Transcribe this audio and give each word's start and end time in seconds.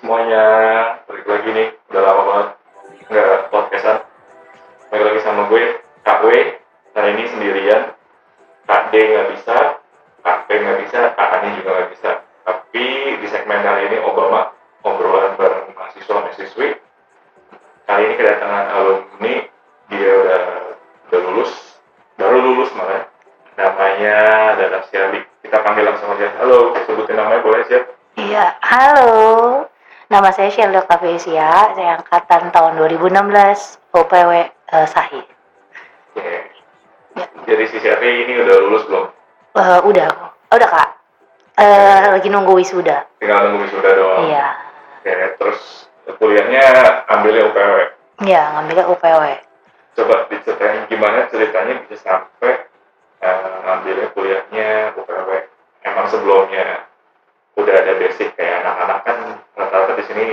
semuanya. 0.00 0.44
Balik 1.04 1.26
lagi 1.26 1.48
nih, 1.52 1.68
Saya 30.52 30.68
Sheryl 30.68 30.84
Kavesia, 30.84 31.72
saya 31.72 31.96
angkatan 31.96 32.52
tahun 32.52 32.76
2016, 32.76 33.08
OPW 33.88 34.30
eh, 34.52 34.84
Sahi. 34.84 35.24
Oke. 36.12 36.36
Ya. 37.16 37.24
Jadi 37.48 37.64
si 37.72 37.80
Sherry 37.80 38.28
ini 38.28 38.36
udah 38.44 38.56
lulus 38.60 38.84
belum? 38.84 39.08
Eh, 39.56 39.80
udah, 39.80 40.06
oh, 40.12 40.52
udah 40.52 40.68
kak. 40.68 40.88
Eh, 41.56 42.04
lagi 42.04 42.28
nunggu 42.28 42.52
wisuda. 42.52 43.00
Tinggal 43.16 43.48
nunggu 43.48 43.64
wisuda 43.64 43.90
doang. 43.96 44.28
Iya, 44.28 44.48
Oke, 45.00 45.14
terus 45.40 45.88
kuliahnya 46.20 46.64
ambilnya 47.08 47.48
UPW. 47.48 47.74
iya 48.28 48.52
ngambilnya 48.52 48.84
UPW. 48.92 49.22
Coba 49.96 50.28
diceritain 50.28 50.84
gimana 50.92 51.32
ceritanya 51.32 51.80
bisa 51.88 52.04
sampai 52.04 52.68
eh, 53.24 53.56
ngambilnya 53.64 54.12
kuliahnya 54.12 54.68
UPW. 55.00 55.28
Emang 55.80 56.12
sebelumnya 56.12 56.91
udah 57.56 57.74
ada 57.74 57.92
basic 58.00 58.32
kayak 58.34 58.64
anak-anak 58.64 58.98
kan 59.04 59.18
rata-rata 59.58 59.92
di 59.98 60.04
sini 60.08 60.26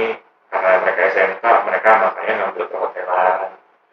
karena 0.50 0.72
mereka 0.82 1.02
SMK, 1.14 1.44
mereka 1.68 1.90
makanya 2.00 2.34
ngambil 2.42 2.64
perhotelan. 2.72 3.50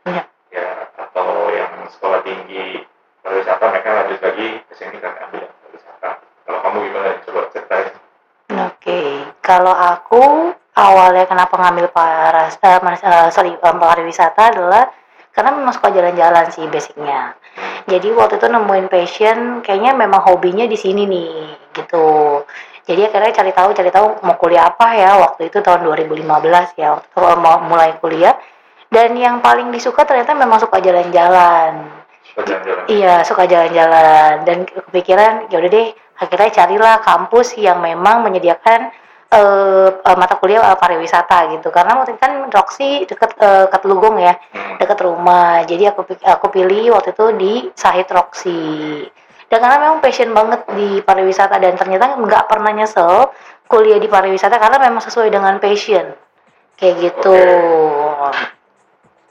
Iya. 0.06 0.22
Ya, 0.54 0.68
atau 0.96 1.50
yang 1.52 1.72
sekolah 1.90 2.20
tinggi 2.22 2.86
pariwisata 3.20 3.64
mereka 3.68 3.88
lanjut 3.92 4.20
lagi 4.22 4.46
ke 4.70 4.74
sini 4.78 4.96
karena 5.02 5.18
ambil 5.26 5.42
pariwisata. 5.44 6.10
Kalau 6.46 6.58
kamu 6.62 6.76
gimana? 6.86 7.08
Coba 7.26 7.40
ceritain. 7.50 7.90
Oke, 8.46 9.00
kalau 9.42 9.74
aku 9.74 10.54
awalnya 10.78 11.26
kenapa 11.26 11.58
ngambil 11.58 11.90
paras, 11.90 12.54
eh, 12.62 12.80
mas- 12.80 13.02
eh, 13.02 13.28
sorry, 13.34 13.52
eh, 13.52 13.76
pariwisata 13.76 14.54
adalah 14.54 14.86
karena 15.34 15.52
memang 15.52 15.74
suka 15.76 15.92
jalan-jalan 15.92 16.48
sih 16.48 16.64
basicnya. 16.72 17.36
Jadi 17.84 18.08
waktu 18.16 18.40
itu 18.40 18.48
nemuin 18.48 18.88
passion, 18.88 19.38
kayaknya 19.60 19.92
memang 19.92 20.24
hobinya 20.24 20.64
di 20.64 20.80
sini 20.80 21.04
nih, 21.04 21.32
gitu. 21.76 22.40
Jadi 22.86 23.00
akhirnya 23.02 23.32
cari 23.34 23.50
tahu, 23.50 23.68
cari 23.74 23.90
tahu 23.90 24.06
mau 24.22 24.38
kuliah 24.38 24.70
apa 24.70 24.94
ya. 24.94 25.18
Waktu 25.18 25.50
itu 25.50 25.58
tahun 25.58 25.82
2015 25.82 26.22
ya, 26.78 26.94
waktu 26.94 27.06
itu 27.10 27.18
mau 27.42 27.58
mulai 27.66 27.98
kuliah. 27.98 28.38
Dan 28.86 29.18
yang 29.18 29.42
paling 29.42 29.74
disuka 29.74 30.06
ternyata 30.06 30.32
memang 30.38 30.62
suka 30.62 30.78
jalan-jalan. 30.78 31.90
Iya, 32.86 33.26
suka 33.26 33.48
jalan-jalan 33.48 34.44
dan 34.46 34.62
kepikiran 34.68 35.50
ya 35.50 35.56
udah 35.58 35.70
deh, 35.72 35.88
akhirnya 36.20 36.50
carilah 36.52 36.94
kampus 37.02 37.56
yang 37.58 37.80
memang 37.82 38.22
menyediakan 38.22 38.92
eh, 39.26 39.88
eh, 39.90 40.16
mata 40.16 40.38
kuliah 40.38 40.62
eh, 40.70 40.78
pariwisata 40.78 41.50
gitu. 41.58 41.74
Karena 41.74 41.98
waktu 41.98 42.14
itu 42.14 42.20
kan 42.22 42.46
Roxy 42.52 43.02
deket 43.10 43.34
eh, 43.42 43.66
deket 43.66 43.82
Lugong 43.90 44.22
ya, 44.22 44.38
Hmm. 44.54 44.78
dekat 44.78 44.98
rumah. 45.02 45.66
Jadi 45.66 45.90
aku 45.90 46.06
aku 46.22 46.46
pilih 46.54 46.94
waktu 46.94 47.10
itu 47.16 47.26
di 47.34 47.52
Sahid 47.74 48.06
Roxy. 48.12 49.02
Dan 49.46 49.58
karena 49.62 49.78
memang 49.78 49.98
passion 50.00 50.30
banget 50.30 50.66
di 50.74 50.98
pariwisata 51.00 51.56
dan 51.56 51.78
ternyata 51.78 52.18
nggak 52.18 52.44
pernah 52.46 52.74
nyesel 52.74 53.30
kuliah 53.66 53.98
di 53.98 54.06
pariwisata 54.06 54.58
karena 54.58 54.78
memang 54.80 54.98
sesuai 55.00 55.30
dengan 55.30 55.58
passion. 55.58 56.14
Kayak 56.74 56.94
gitu. 57.00 57.36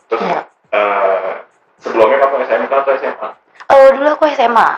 Terus 0.08 0.22
Iya. 0.22 0.40
eh, 0.72 1.32
sebelumnya 1.78 2.18
kamu 2.22 2.36
SMK 2.44 2.72
atau 2.74 2.92
SMA? 2.96 3.30
Oh, 3.68 3.88
dulu 3.92 4.08
aku 4.12 4.26
SMA. 4.32 4.70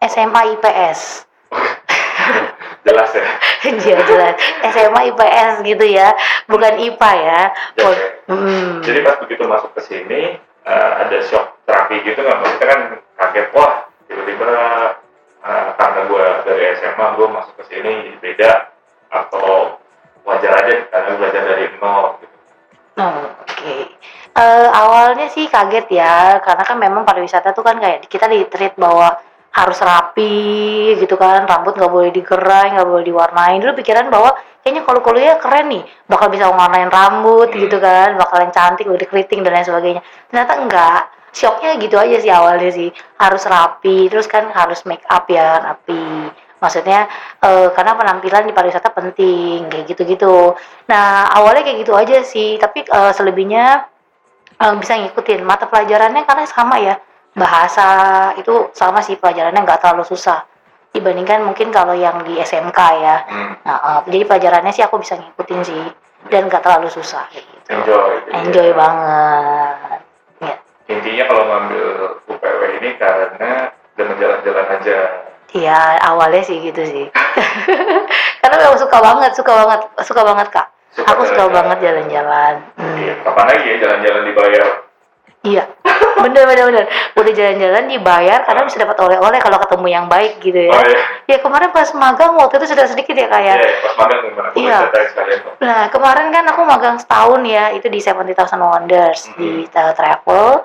SMA 0.00 0.40
IPS. 0.54 1.24
Jelas 2.86 3.10
ya. 3.10 3.26
Iya 3.64 3.96
jelas. 4.04 4.34
SMA 4.68 5.00
IPS 5.08 5.64
gitu 5.64 5.84
ya, 5.88 6.12
bukan 6.44 6.76
IPA 6.76 7.10
ya. 7.16 7.40
Yes, 7.74 7.84
Oh, 7.84 7.92
ya. 7.96 8.08
Jadi 8.84 8.98
pas 9.00 9.16
begitu 9.18 9.42
masuk 9.48 9.72
ke 9.72 9.80
sini 9.80 10.36
eh, 10.62 10.90
ada 11.00 11.16
shock 11.24 11.64
terapi 11.64 12.04
gitu 12.04 12.20
nggak? 12.20 12.38
Maksudnya 12.38 12.66
kan 12.68 12.80
kaget 13.16 13.48
wah 13.56 13.88
tiba-tiba 14.08 14.48
eh, 15.44 15.68
karena 15.76 16.00
gue 16.08 16.26
dari 16.44 16.64
SMA 16.78 17.06
gue 17.16 17.26
masuk 17.28 17.54
ke 17.60 17.64
sini 17.70 17.90
jadi 18.08 18.18
beda 18.20 18.52
atau 19.12 19.78
wajar 20.24 20.52
aja 20.64 20.74
karena 20.88 21.10
belajar 21.20 21.42
dari 21.44 21.64
nol 21.78 22.16
gitu. 22.20 22.36
oh, 22.98 23.28
Oke. 23.44 23.76
Eh, 24.34 24.68
awalnya 24.74 25.30
sih 25.30 25.46
kaget 25.46 25.86
ya, 25.94 26.42
karena 26.42 26.66
kan 26.66 26.74
memang 26.74 27.06
pariwisata 27.06 27.54
tuh 27.54 27.62
kan 27.62 27.78
kayak 27.78 28.10
kita 28.10 28.26
di 28.26 28.42
treat 28.50 28.74
bahwa 28.74 29.14
harus 29.54 29.78
rapi 29.78 30.90
gitu 30.98 31.14
kan, 31.14 31.46
rambut 31.46 31.78
nggak 31.78 31.92
boleh 31.92 32.10
digerai, 32.10 32.74
nggak 32.74 32.82
boleh 32.82 33.06
diwarnain. 33.06 33.62
Dulu 33.62 33.78
pikiran 33.78 34.10
bahwa 34.10 34.34
kayaknya 34.66 34.82
kalau 34.82 35.06
kuliah 35.06 35.38
keren 35.38 35.70
nih, 35.70 35.86
bakal 36.10 36.34
bisa 36.34 36.50
warnain 36.50 36.90
rambut 36.90 37.54
Hmm. 37.54 37.62
gitu 37.62 37.78
kan, 37.78 38.18
bakalan 38.18 38.50
cantik, 38.50 38.90
udah 38.90 39.06
keriting 39.06 39.46
dan 39.46 39.54
lain 39.54 39.62
sebagainya. 39.62 40.02
Ternyata 40.26 40.52
enggak. 40.58 41.02
Shocknya 41.34 41.82
gitu 41.82 41.98
aja 41.98 42.16
sih 42.22 42.30
awalnya 42.30 42.70
sih, 42.70 42.88
harus 43.18 43.42
rapi, 43.42 44.06
terus 44.06 44.30
kan 44.30 44.54
harus 44.54 44.86
make 44.86 45.02
up 45.10 45.26
ya 45.26 45.58
rapi. 45.58 46.30
Maksudnya 46.62 47.10
eh, 47.42 47.68
karena 47.74 47.92
penampilan 47.98 48.46
di 48.46 48.54
pariwisata 48.54 48.94
penting 48.94 49.66
kayak 49.66 49.84
gitu-gitu. 49.90 50.54
Nah 50.86 51.26
awalnya 51.34 51.66
kayak 51.66 51.78
gitu 51.82 51.92
aja 51.98 52.22
sih, 52.22 52.54
tapi 52.62 52.86
eh, 52.86 53.12
selebihnya 53.12 53.82
eh, 54.62 54.74
bisa 54.78 54.94
ngikutin 54.94 55.42
mata 55.42 55.66
pelajarannya 55.66 56.22
karena 56.22 56.44
sama 56.46 56.78
ya 56.78 56.94
bahasa 57.34 57.88
itu 58.38 58.70
sama 58.70 59.02
sih 59.02 59.18
pelajarannya 59.18 59.66
nggak 59.66 59.82
terlalu 59.82 60.06
susah 60.06 60.46
dibandingkan 60.94 61.42
mungkin 61.42 61.74
kalau 61.74 61.92
yang 61.98 62.22
di 62.22 62.38
SMK 62.38 62.80
ya. 63.02 63.16
Hmm. 63.26 63.52
Nah, 63.66 63.78
eh, 63.82 64.00
jadi 64.14 64.24
pelajarannya 64.30 64.70
sih 64.70 64.86
aku 64.86 65.02
bisa 65.02 65.18
ngikutin 65.18 65.60
sih 65.66 65.82
dan 66.30 66.46
nggak 66.46 66.62
terlalu 66.62 66.88
susah 66.88 67.26
gitu. 67.34 67.52
Enjoy. 67.68 68.10
ya. 68.30 68.34
Enjoy 68.40 68.68
banget. 68.72 69.93
Ya. 70.84 71.00
Intinya 71.00 71.24
kalau 71.28 71.42
ngambil 71.48 71.84
UPW 72.28 72.60
ini 72.80 72.90
karena 73.00 73.72
dengan 73.96 74.14
jalan-jalan 74.20 74.66
aja. 74.80 74.98
Iya 75.54 75.78
awalnya 76.02 76.42
sih 76.42 76.58
gitu 76.60 76.82
sih. 76.82 77.06
karena 78.42 78.56
memang 78.58 78.76
suka 78.76 78.98
banget, 78.98 79.32
suka 79.38 79.52
banget, 79.54 79.80
suka 80.02 80.22
banget 80.26 80.48
kak. 80.50 80.66
Suka 80.94 81.06
aku 81.10 81.22
suka 81.26 81.46
jalan-jalan. 81.46 81.56
banget 81.56 81.78
jalan-jalan. 81.82 82.54
Hmm. 82.78 82.96
Iya, 82.98 83.14
kapan 83.22 83.44
lagi 83.50 83.66
ya 83.66 83.76
jalan-jalan 83.82 84.22
dibayar? 84.26 84.68
Iya, 85.44 85.64
bener 86.24 86.42
bener 86.48 86.64
bener. 86.72 86.84
Udah 87.20 87.32
jalan-jalan 87.36 87.84
dibayar 87.84 88.40
karena 88.48 88.62
bisa 88.64 88.80
dapat 88.80 88.96
oleh-oleh 88.96 89.38
kalau 89.44 89.60
ketemu 89.60 89.86
yang 89.92 90.06
baik 90.08 90.40
gitu 90.40 90.56
ya. 90.56 90.72
Oh 90.72 90.80
iya. 90.80 91.00
Ya 91.28 91.36
kemarin 91.44 91.68
pas 91.68 91.92
magang 91.92 92.32
waktu 92.40 92.64
itu 92.64 92.72
sudah 92.72 92.88
sedikit 92.88 93.12
ya 93.12 93.28
Iya, 93.28 93.30
kayak. 93.30 93.56
pas 93.84 93.94
magang? 94.00 94.20
Boleh 94.24 94.52
Iya. 94.56 94.78
Nah 95.60 95.80
kemarin 95.92 96.32
kan 96.32 96.44
aku 96.48 96.64
magang 96.64 96.96
setahun 96.96 97.44
ya, 97.44 97.76
itu 97.76 97.86
di 97.92 98.00
70,000 98.00 98.56
Wonders 98.56 99.20
di 99.36 99.68
uh, 99.68 99.92
travel. 99.92 100.64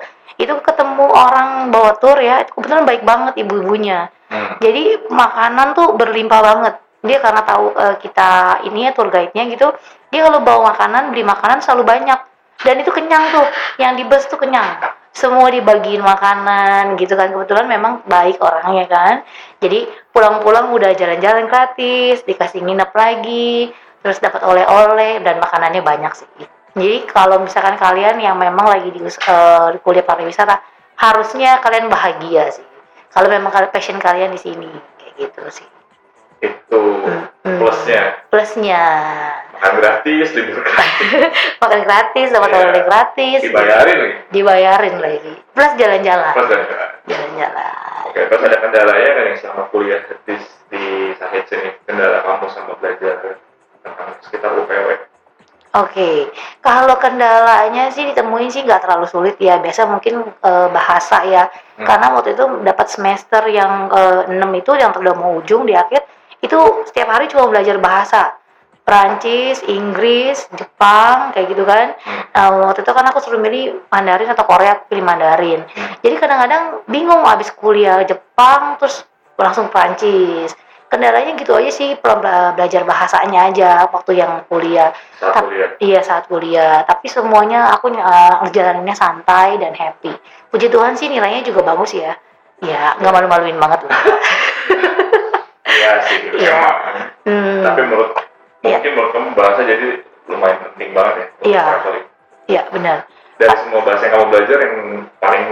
Tour 1.98 2.18
ya, 2.20 2.46
kebetulan 2.46 2.86
baik 2.86 3.02
banget 3.02 3.34
ibu-ibunya. 3.42 4.12
Hmm. 4.30 4.60
Jadi 4.62 5.10
makanan 5.10 5.74
tuh 5.74 5.98
berlimpah 5.98 6.40
banget. 6.40 6.74
Dia 7.00 7.18
karena 7.18 7.42
tahu 7.42 7.72
uh, 7.72 7.96
kita 7.96 8.60
ini 8.68 8.84
ya 8.84 8.92
tour 8.92 9.08
guide-nya 9.08 9.48
gitu, 9.48 9.72
dia 10.12 10.20
kalau 10.20 10.44
bawa 10.44 10.76
makanan, 10.76 11.10
beli 11.10 11.24
makanan 11.24 11.64
selalu 11.64 11.88
banyak. 11.88 12.20
Dan 12.60 12.84
itu 12.84 12.92
kenyang 12.92 13.32
tuh, 13.32 13.46
yang 13.80 13.96
di 13.96 14.04
bus 14.04 14.28
tuh 14.28 14.36
kenyang. 14.36 14.76
Semua 15.16 15.48
dibagiin 15.48 16.04
makanan 16.04 17.00
gitu 17.00 17.16
kan. 17.16 17.32
Kebetulan 17.32 17.66
memang 17.66 18.04
baik 18.04 18.36
orangnya 18.38 18.84
kan. 18.84 19.14
Jadi 19.64 19.88
pulang-pulang 20.12 20.68
udah 20.70 20.92
jalan-jalan 20.92 21.48
gratis, 21.48 22.20
dikasih 22.28 22.60
nginep 22.60 22.92
lagi, 22.92 23.72
terus 24.04 24.20
dapat 24.20 24.44
oleh-oleh 24.44 25.24
dan 25.24 25.40
makanannya 25.40 25.80
banyak 25.80 26.12
sih. 26.12 26.28
Jadi 26.76 27.08
kalau 27.08 27.42
misalkan 27.42 27.74
kalian 27.80 28.20
yang 28.22 28.36
memang 28.38 28.68
lagi 28.68 28.92
di 28.92 29.00
uh, 29.02 29.74
kuliah 29.82 30.04
pariwisata, 30.04 30.60
harusnya 31.00 31.58
kalian 31.58 31.88
bahagia 31.88 32.52
sih. 32.52 32.66
Kalau 33.10 33.26
memang 33.26 33.50
kalian 33.50 33.72
passion 33.72 33.96
kalian 33.96 34.30
di 34.30 34.40
sini 34.40 34.68
kayak 35.00 35.14
gitu 35.18 35.42
sih. 35.50 35.68
Itu 36.40 36.80
Hmm. 37.40 37.56
plusnya. 37.56 38.20
Plusnya 38.28 38.84
Makan 39.56 39.72
gratis, 39.76 40.28
libur 40.32 40.60
gratis, 40.60 41.32
makan 41.64 41.80
gratis, 41.84 42.26
dapat 42.28 42.48
Iya. 42.48 42.60
oleh 42.62 42.82
gratis, 42.84 43.38
dibayarin 43.42 43.96
lagi. 43.98 44.16
dibayarin 44.30 44.96
lagi. 45.00 45.34
Plus 45.52 45.72
jalan-jalan, 45.76 46.32
Plus 46.36 46.48
dan 46.48 46.60
jalan-jalan. 47.04 47.72
Oke, 48.06 48.20
terus 48.24 48.42
ada 48.44 48.56
kendalanya 48.60 49.10
kan 49.10 49.24
yang 49.24 49.38
selama 49.40 49.62
kuliah 49.68 50.00
di, 50.24 50.34
di 50.68 50.82
Sahid 51.16 51.44
sini? 51.44 51.68
Kendala 51.84 52.24
kamu 52.24 52.46
sama 52.52 52.72
belajar 52.76 53.40
tentang 53.80 54.08
sekitar 54.20 54.50
UPW. 54.54 54.88
Oke, 55.70 56.26
kalau 56.58 56.98
kendalanya 56.98 57.94
sih 57.94 58.02
ditemuin 58.10 58.50
sih 58.50 58.66
nggak 58.66 58.82
terlalu 58.82 59.06
sulit 59.06 59.38
ya. 59.38 59.62
Biasa 59.62 59.86
mungkin 59.86 60.26
eh, 60.26 60.68
bahasa 60.74 61.22
ya. 61.22 61.46
Hmm. 61.78 61.86
Karena 61.86 62.10
waktu 62.10 62.34
itu 62.34 62.44
dapat 62.66 62.86
semester 62.90 63.46
yang 63.46 63.86
ke 63.86 64.34
6 64.34 64.34
itu 64.58 64.72
yang 64.74 64.90
udah 64.90 65.14
mau 65.14 65.38
ujung 65.38 65.62
di 65.70 65.78
akhir 65.78 66.02
itu 66.42 66.58
setiap 66.90 67.14
hari 67.14 67.30
cuma 67.30 67.46
belajar 67.46 67.78
bahasa. 67.78 68.34
Perancis, 68.82 69.62
Inggris, 69.70 70.50
Jepang, 70.58 71.30
kayak 71.30 71.46
gitu 71.54 71.62
kan. 71.62 71.94
Hmm. 72.02 72.22
Nah, 72.34 72.48
waktu 72.66 72.82
itu 72.82 72.90
kan 72.90 73.06
aku 73.06 73.22
suruh 73.22 73.38
milih 73.38 73.86
Mandarin 73.94 74.34
atau 74.34 74.42
Korea, 74.50 74.74
aku 74.74 74.90
pilih 74.90 75.06
Mandarin. 75.06 75.62
Hmm. 75.70 76.02
Jadi 76.02 76.14
kadang-kadang 76.18 76.82
bingung 76.90 77.22
habis 77.22 77.54
kuliah 77.54 78.02
Jepang 78.02 78.74
terus 78.82 79.06
langsung 79.38 79.70
Perancis. 79.70 80.50
Kendalanya 80.90 81.38
gitu 81.38 81.54
aja 81.54 81.70
sih, 81.70 81.94
belajar 82.02 82.82
bahasanya 82.82 83.46
aja 83.46 83.86
waktu 83.94 84.18
yang 84.18 84.42
kuliah. 84.50 84.90
Saat 85.22 85.46
kuliah. 85.46 85.68
Iya 85.78 86.00
saat 86.02 86.26
kuliah, 86.26 86.82
tapi 86.82 87.06
semuanya 87.06 87.70
aku 87.70 87.94
uh, 87.94 88.42
ngejalaninnya 88.42 88.98
santai 88.98 89.54
dan 89.62 89.70
happy. 89.70 90.10
Puji 90.50 90.66
Tuhan 90.66 90.98
sih 90.98 91.06
nilainya 91.06 91.46
juga 91.46 91.62
bagus 91.62 91.94
ya. 91.94 92.18
Ya, 92.60 92.98
nggak 92.98 93.12
malu-maluin 93.14 93.56
banget 93.62 93.86
lah. 93.86 94.00
Iya 95.70 95.92
sih, 96.02 96.18
Iya. 96.34 96.60
Hmm, 97.24 97.62
Tapi 97.62 97.80
menurut 97.86 98.10
Iya. 98.60 98.76
mungkin 98.76 98.92
menurut 98.92 99.12
kamu 99.16 99.28
bahasa 99.32 99.60
jadi 99.64 99.88
lumayan 100.28 100.58
penting 100.68 100.90
banget 100.92 101.14
ya. 101.14 101.26
Iya. 101.46 101.64
iya 102.50 102.62
benar. 102.68 102.98
Dari 103.40 103.56
semua 103.64 103.80
bahasa 103.86 104.02
yang 104.04 104.14
kamu 104.18 104.26
belajar 104.28 104.58
yang 104.60 104.76
paling 105.16 105.46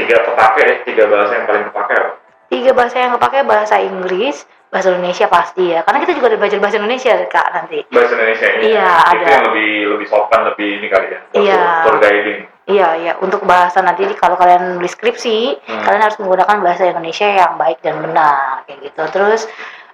tiga 0.00 0.16
kepake 0.24 0.60
deh, 0.64 0.78
tiga 0.88 1.04
bahasa 1.10 1.32
yang 1.36 1.46
paling 1.50 1.64
kepake 1.68 1.92
apa? 1.92 2.12
Tiga 2.46 2.70
bahasa 2.72 2.96
yang 2.96 3.12
kepake 3.14 3.42
bahasa 3.42 3.76
Inggris, 3.78 4.46
bahasa 4.70 4.94
Indonesia 4.94 5.26
pasti 5.26 5.74
ya. 5.74 5.82
Karena 5.82 5.98
kita 6.00 6.12
juga 6.14 6.26
ada 6.30 6.38
belajar 6.38 6.58
bahasa 6.58 6.76
Indonesia 6.78 7.12
kak 7.26 7.48
nanti. 7.50 7.78
Bahasa 7.90 8.12
Indonesia 8.14 8.46
ini. 8.54 8.62
Iya, 8.70 8.86
Itu 8.86 9.10
ada. 9.10 9.26
yang 9.26 9.44
lebih 9.50 9.70
lebih 9.96 10.06
sopan, 10.06 10.40
lebih 10.46 10.68
ini 10.78 10.86
kali 10.86 11.06
ya. 11.10 11.20
Iya. 11.34 11.62
Tour 11.84 11.96
guiding. 11.98 12.40
Iya 12.66 12.88
iya 12.98 13.12
untuk 13.22 13.46
bahasa 13.46 13.78
nanti 13.78 14.02
kalau 14.18 14.34
kalian 14.34 14.74
nulis 14.74 14.90
skripsi, 14.90 15.62
Hmm. 15.70 15.82
kalian 15.86 16.02
harus 16.02 16.18
menggunakan 16.18 16.58
bahasa 16.58 16.82
Indonesia 16.84 17.26
yang 17.26 17.54
baik 17.54 17.78
dan 17.78 18.02
benar 18.02 18.66
kayak 18.66 18.90
gitu. 18.90 19.02
Terus 19.10 19.46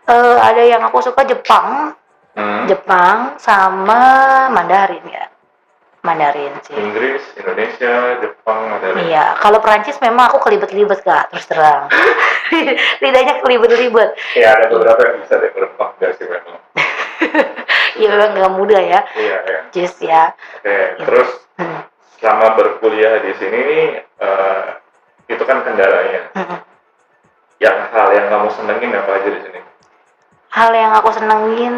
eh, 0.02 0.36
ada 0.40 0.62
yang 0.64 0.80
aku 0.82 1.00
suka 1.00 1.24
Jepang, 1.24 1.92
Hmm. 2.32 2.64
Jepang 2.64 3.36
sama 3.36 4.00
Mandarin 4.48 5.04
ya. 5.04 5.28
Mandarin 6.02 6.50
sih. 6.66 6.74
Inggris, 6.74 7.22
Indonesia, 7.38 8.18
Jepang, 8.18 8.58
Mandarin. 8.66 9.06
Iya, 9.06 9.38
kalau 9.38 9.62
Perancis 9.62 9.96
memang 10.02 10.34
aku 10.34 10.42
kelibet-libet 10.42 10.98
kak, 11.00 11.30
terus 11.30 11.46
terang. 11.46 11.86
Lidahnya 13.02 13.38
kelibet-libet. 13.38 14.10
Ya 14.34 14.58
ada 14.58 14.66
beberapa 14.66 14.98
yang 14.98 15.16
bisa 15.22 15.38
berempat 15.38 15.90
nggak 15.98 16.12
sih 16.18 16.26
memang. 16.26 16.58
Iya 17.92 18.08
memang 18.08 18.30
nggak 18.34 18.54
mudah 18.56 18.80
ya, 18.80 19.00
Iya 19.14 19.36
ya. 19.44 19.58
Jus 19.70 19.94
ya. 20.00 20.32
Oke, 20.58 20.76
terus 20.98 21.30
Hmm. 21.60 21.84
selama 22.16 22.56
berkuliah 22.56 23.20
di 23.20 23.36
sini 23.36 23.58
nih, 23.60 23.84
eh, 24.00 24.64
itu 25.28 25.42
kan 25.44 25.60
kendalanya. 25.60 26.32
Mm-mm. 26.32 26.58
Yang 27.60 27.78
hal 27.92 28.08
yang 28.10 28.26
kamu 28.26 28.48
senengin 28.50 28.96
apa 28.96 29.20
aja 29.20 29.28
di 29.28 29.40
sini? 29.44 29.60
Hal 30.48 30.72
yang 30.72 30.96
aku 30.96 31.12
senengin, 31.12 31.76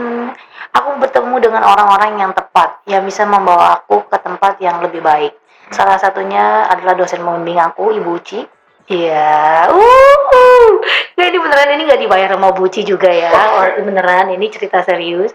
aku 0.72 0.98
bertemu 1.00 1.36
dengan 1.40 1.62
orang-orang 1.64 2.18
yang 2.18 2.32
tepat, 2.34 2.82
yang 2.86 3.02
bisa 3.06 3.26
membawa 3.26 3.78
aku 3.80 4.06
ke 4.06 4.18
tempat 4.18 4.58
yang 4.60 4.82
lebih 4.82 5.00
baik. 5.00 5.34
Salah 5.72 5.96
satunya 5.96 6.68
adalah 6.68 6.92
dosen 6.94 7.24
pembimbing 7.24 7.58
aku, 7.58 7.94
Ibu 7.94 8.10
Uci. 8.20 8.40
Iya, 8.84 9.64
uh, 9.72 10.68
nggak 11.16 11.28
ini 11.32 11.38
beneran 11.40 11.72
ini 11.72 11.82
nggak 11.88 12.02
dibayar 12.04 12.28
sama 12.36 12.52
Bu 12.52 12.68
Uci 12.68 12.84
juga 12.84 13.08
ya. 13.08 13.32
Oh, 13.32 13.64
beneran 13.80 14.28
ini 14.28 14.52
cerita 14.52 14.84
serius. 14.84 15.32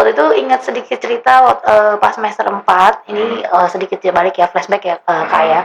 Waktu 0.00 0.16
itu 0.16 0.24
ingat 0.40 0.64
sedikit 0.64 0.96
cerita 0.96 1.44
wak- 1.44 1.64
eh, 1.68 1.94
pas 2.00 2.16
semester 2.16 2.48
4, 2.48 3.04
ini 3.12 3.44
eh, 3.44 3.68
sedikit 3.68 4.00
ya 4.00 4.16
balik 4.16 4.40
ya 4.40 4.48
flashback 4.48 4.82
ya 4.88 4.96
eh, 4.96 5.24
kak 5.28 5.44
ya. 5.44 5.60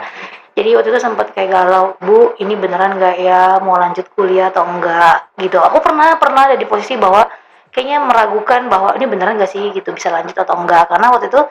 Jadi 0.52 0.76
waktu 0.76 0.92
itu 0.92 1.00
sempat 1.00 1.32
kayak 1.32 1.56
galau, 1.56 1.96
Bu, 2.04 2.36
ini 2.44 2.60
beneran 2.60 3.00
nggak 3.00 3.16
ya 3.24 3.64
mau 3.64 3.80
lanjut 3.80 4.12
kuliah 4.12 4.52
atau 4.52 4.68
enggak 4.68 5.32
gitu. 5.40 5.56
Aku 5.56 5.80
pernah 5.80 6.20
pernah 6.20 6.52
ada 6.52 6.60
di 6.60 6.68
posisi 6.68 7.00
bahwa 7.00 7.24
kayaknya 7.72 8.04
meragukan 8.04 8.68
bahwa 8.68 8.94
ini 8.96 9.08
beneran 9.08 9.40
nggak 9.40 9.52
sih 9.52 9.72
gitu 9.72 9.92
bisa 9.92 10.12
lanjut 10.12 10.36
atau 10.36 10.56
enggak 10.60 10.92
karena 10.92 11.08
waktu 11.12 11.28
itu 11.32 11.42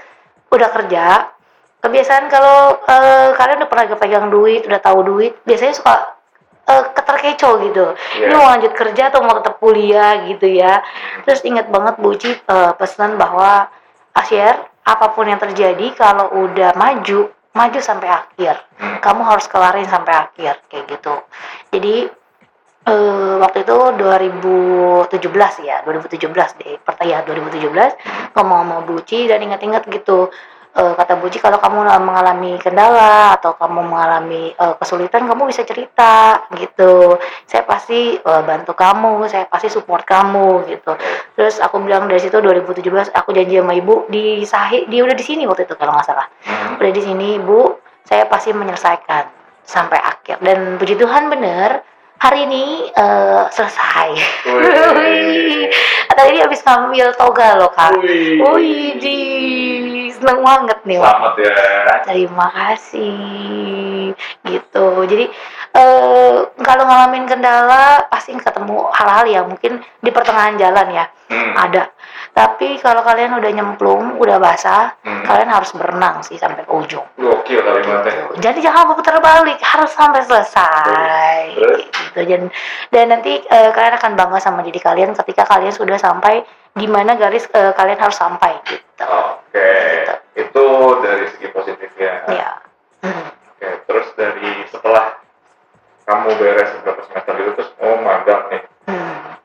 udah 0.51 0.69
kerja. 0.71 1.05
Kebiasaan 1.81 2.29
kalau 2.29 2.77
eh, 2.85 3.29
kalian 3.35 3.65
udah 3.65 3.71
pernah 3.73 3.97
pegang 3.97 4.29
duit, 4.29 4.69
udah 4.69 4.81
tahu 4.85 5.01
duit, 5.01 5.33
biasanya 5.49 5.73
suka 5.73 5.95
eh, 6.69 6.85
keterkecoh 6.93 7.55
gitu. 7.65 7.85
Ini 8.21 8.29
Iya. 8.29 8.37
mau 8.37 8.53
lanjut 8.53 8.73
kerja 8.77 9.09
atau 9.09 9.25
mau 9.25 9.41
tetap 9.41 9.57
kuliah 9.57 10.29
gitu 10.29 10.45
ya. 10.45 10.85
Terus 11.25 11.41
ingat 11.43 11.73
banget 11.73 11.97
Bu 11.97 12.13
Uci 12.13 12.37
eh, 12.37 12.73
pesan 12.77 13.17
bahwa 13.17 13.73
Asyir, 14.13 14.59
apa 14.85 15.07
pun 15.15 15.25
yang 15.25 15.39
terjadi 15.41 15.95
kalau 15.95 16.29
udah 16.35 16.75
maju, 16.75 17.31
maju 17.51 17.79
sampai 17.81 18.11
akhir 18.11 18.59
Hmm. 18.81 18.97
kamu 19.03 19.23
harus 19.27 19.45
kelarin 19.45 19.85
sampai 19.85 20.15
akhir 20.15 20.65
kayak 20.73 20.85
gitu 20.89 21.15
jadi 21.69 22.09
eh, 22.91 23.35
waktu 23.39 23.63
itu 23.63 23.77
2017 24.03 25.67
ya 25.67 25.87
2017 25.87 26.59
deh 26.59 26.75
pertanyaan 26.83 27.25
2017 27.25 28.35
ngomong 28.35 28.59
sama 28.67 28.77
Buci 28.83 29.31
dan 29.31 29.39
ingat-ingat 29.41 29.87
gitu. 29.87 30.29
Eh, 30.71 30.95
kata 30.95 31.19
Buci 31.19 31.43
kalau 31.43 31.59
kamu 31.59 31.83
mengalami 31.99 32.55
kendala 32.63 33.35
atau 33.35 33.59
kamu 33.59 33.91
mengalami 33.91 34.55
eh, 34.55 34.75
kesulitan 34.79 35.27
kamu 35.27 35.51
bisa 35.51 35.67
cerita 35.67 36.47
gitu. 36.55 37.19
Saya 37.43 37.67
pasti 37.67 38.15
eh, 38.15 38.43
bantu 38.47 38.79
kamu 38.79 39.27
saya 39.27 39.51
pasti 39.51 39.67
support 39.67 40.07
kamu 40.07 40.71
gitu. 40.71 40.95
Terus 41.35 41.59
aku 41.59 41.83
bilang 41.83 42.07
dari 42.07 42.23
situ 42.23 42.39
2017 42.39 43.11
aku 43.11 43.35
janji 43.35 43.59
sama 43.59 43.75
ibu 43.75 44.07
di 44.07 44.47
Sahi 44.47 44.87
dia 44.87 45.03
udah 45.03 45.17
di 45.19 45.25
sini 45.27 45.43
waktu 45.51 45.67
itu 45.67 45.75
kalau 45.75 45.91
nggak 45.91 46.07
salah. 46.07 46.31
Hmm. 46.47 46.79
udah 46.79 46.93
di 46.95 47.03
sini 47.03 47.43
bu 47.43 47.75
saya 48.07 48.31
pasti 48.31 48.55
menyelesaikan 48.55 49.27
sampai 49.67 49.99
akhir. 49.99 50.39
Dan 50.39 50.79
puji 50.79 50.95
Tuhan 50.95 51.27
bener 51.35 51.83
hari 52.21 52.45
ini 52.45 52.93
eh, 52.93 53.43
selesai 53.49 54.09
Wih. 54.45 55.73
Atau 56.13 56.25
ini 56.29 56.39
habis 56.45 56.61
ngambil 56.61 57.17
toga 57.17 57.57
loh 57.57 57.73
kak 57.73 57.97
Wih. 57.97 58.45
Wih 58.45 58.89
di 59.01 59.19
seneng 60.21 60.41
banget 60.41 60.79
nih 60.85 60.99
Wak. 60.99 61.09
Selamat 61.09 61.35
ya. 61.35 61.55
terima 62.05 62.47
kasih 62.53 64.13
gitu 64.43 64.87
jadi 65.05 65.25
eh, 65.73 66.35
kalau 66.61 66.85
ngalamin 66.85 67.25
kendala 67.25 68.05
pasti 68.07 68.33
ketemu 68.33 68.91
hal-hal 68.93 69.25
yang 69.27 69.47
mungkin 69.47 69.73
di 69.99 70.11
pertengahan 70.11 70.57
jalan 70.57 70.89
ya 70.93 71.07
Hmm. 71.31 71.55
ada 71.55 71.87
tapi 72.35 72.75
kalau 72.83 73.07
kalian 73.07 73.39
udah 73.39 73.55
nyemplung 73.55 74.19
udah 74.19 74.43
basah 74.43 74.99
Hmm. 75.01 75.23
kalian 75.23 75.47
harus 75.47 75.71
berenang 75.71 76.19
sih 76.21 76.35
sampai 76.35 76.67
ke 76.67 76.73
ujung 76.75 77.07
Gokil 77.15 77.63
kalimatnya. 77.63 78.35
jadi 78.43 78.59
jangan 78.59 78.91
putar 78.91 79.15
balik 79.23 79.63
harus 79.63 79.95
sampai 79.95 80.27
selesai 80.27 81.55
Terus? 81.55 81.87
gitu 81.87 82.21
dan 82.27 82.43
dan 82.91 83.05
nanti 83.09 83.39
eh, 83.41 83.71
kalian 83.71 83.95
akan 83.95 84.19
bangga 84.19 84.43
sama 84.43 84.67
diri 84.67 84.83
kalian 84.83 85.15
ketika 85.15 85.47
kalian 85.47 85.71
sudah 85.71 85.95
sampai 85.95 86.43
di 86.73 86.87
mana 86.87 87.15
garis 87.15 87.47
eh, 87.47 87.73
kalian 87.73 87.99
harus 87.99 88.15
sampai 88.15 88.55
gitu 88.65 88.85
Oke, 89.01 89.71
itu 90.37 90.65
dari 91.01 91.27
segi 91.29 91.49
positifnya. 91.51 92.13
ya 92.29 92.51
Hmm. 93.01 93.33
Oke, 93.51 93.81
terus 93.85 94.13
dari 94.13 94.61
setelah 94.69 95.17
kamu 96.05 96.37
beres 96.37 96.69
beberapa 96.77 97.01
semester 97.03 97.33
gitu 97.35 97.51
terus 97.55 97.71
mau 97.77 97.97
magang 97.97 98.45
nih. 98.49 98.63
Hmm. 98.85 99.41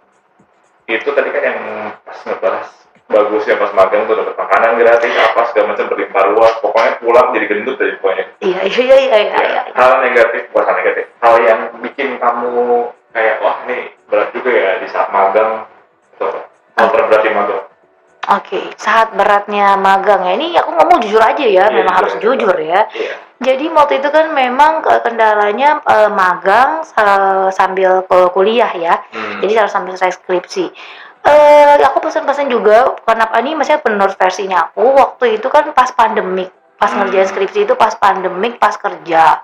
Itu 0.86 1.08
tadi 1.10 1.32
kan 1.32 1.40
yang 1.42 1.60
pas 2.04 2.20
ngebahas 2.22 2.68
bagusnya 3.06 3.56
pas 3.56 3.72
magang 3.72 4.04
tuh 4.06 4.18
dapat 4.18 4.36
makanan 4.36 4.76
gratis 4.76 5.14
apa 5.16 5.42
segala 5.48 5.72
macam 5.72 5.88
berlimpah 5.88 6.24
ruah 6.26 6.54
pokoknya 6.60 6.92
pulang 7.00 7.28
jadi 7.32 7.46
gendut 7.48 7.78
dari 7.78 7.94
pokoknya 7.96 8.26
iya 8.42 8.60
iya 8.66 8.82
iya 8.82 8.98
iya 8.98 9.18
iya, 9.22 9.36
Ya, 9.38 9.46
iya. 9.46 9.62
hal 9.72 9.92
negatif 10.02 10.42
bukan 10.50 10.66
hal 10.66 10.76
negatif 10.76 11.06
hal 11.22 11.36
yang 11.40 11.60
bikin 11.80 12.18
kamu 12.18 12.92
saat 18.86 19.10
beratnya 19.12 19.74
magang 19.76 20.22
ya. 20.22 20.38
Ini 20.38 20.62
aku 20.62 20.70
ngomong 20.72 20.98
jujur 21.02 21.18
aja 21.20 21.42
ya, 21.42 21.66
Iya, 21.66 21.74
memang 21.74 21.90
iya, 21.92 22.00
harus 22.00 22.14
iya. 22.14 22.22
jujur 22.22 22.56
ya. 22.56 22.82
iya 22.94 23.14
Jadi 23.36 23.66
waktu 23.68 23.94
itu 24.00 24.10
kan 24.10 24.32
memang 24.32 24.86
eh, 24.86 25.02
kendalanya 25.02 25.82
eh, 25.82 26.12
magang 26.14 26.86
sa- 26.86 27.50
sambil 27.50 28.06
kuliah 28.32 28.70
ya. 28.72 29.02
Hmm. 29.10 29.42
Jadi 29.42 29.54
harus 29.58 29.74
sambil 29.74 29.98
selesai 29.98 30.22
skripsi. 30.22 30.66
Eh, 31.26 31.82
aku 31.82 32.06
pesan-pesan 32.06 32.48
juga 32.48 32.94
kenapa 33.02 33.42
ini 33.42 33.58
maksudnya 33.58 33.82
menurut 33.82 34.14
versinya 34.14 34.70
aku 34.70 34.86
waktu 34.94 35.42
itu 35.42 35.50
kan 35.50 35.74
pas 35.74 35.90
pandemik, 35.90 36.54
pas 36.78 36.94
Hmm. 36.94 37.02
ngerjain 37.02 37.26
skripsi 37.26 37.66
itu 37.66 37.74
pas 37.74 37.98
pandemik, 37.98 38.62
pas 38.62 38.78
kerja. 38.78 39.42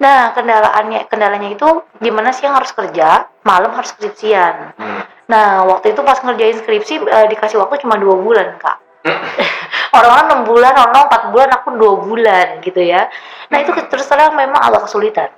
Nah, 0.00 0.32
kendalaannya 0.32 1.04
kendalanya 1.06 1.52
itu 1.52 1.68
gimana 2.00 2.32
sih 2.32 2.48
yang 2.48 2.56
harus 2.56 2.72
kerja, 2.72 3.28
malam 3.44 3.68
harus 3.70 3.92
skripsian. 3.92 4.72
Hmm. 4.74 4.99
Nah, 5.30 5.62
waktu 5.62 5.94
itu 5.94 6.02
pas 6.02 6.18
ngerjain 6.18 6.58
skripsi 6.58 7.06
eh, 7.06 7.26
dikasih 7.30 7.62
waktu 7.62 7.78
cuma 7.86 7.94
dua 7.94 8.18
bulan, 8.18 8.58
Kak. 8.58 8.76
Orang-orang 9.96 10.26
enam 10.26 10.40
bulan, 10.42 10.74
orang 10.74 11.06
empat 11.06 11.22
bulan, 11.30 11.50
aku 11.54 11.68
dua 11.78 11.94
bulan 12.02 12.46
gitu 12.62 12.82
ya. 12.82 13.06
Nah, 13.48 13.58
itu 13.62 13.70
terus 13.86 14.06
terang 14.10 14.34
memang 14.34 14.58
agak 14.58 14.90
kesulitan. 14.90 15.30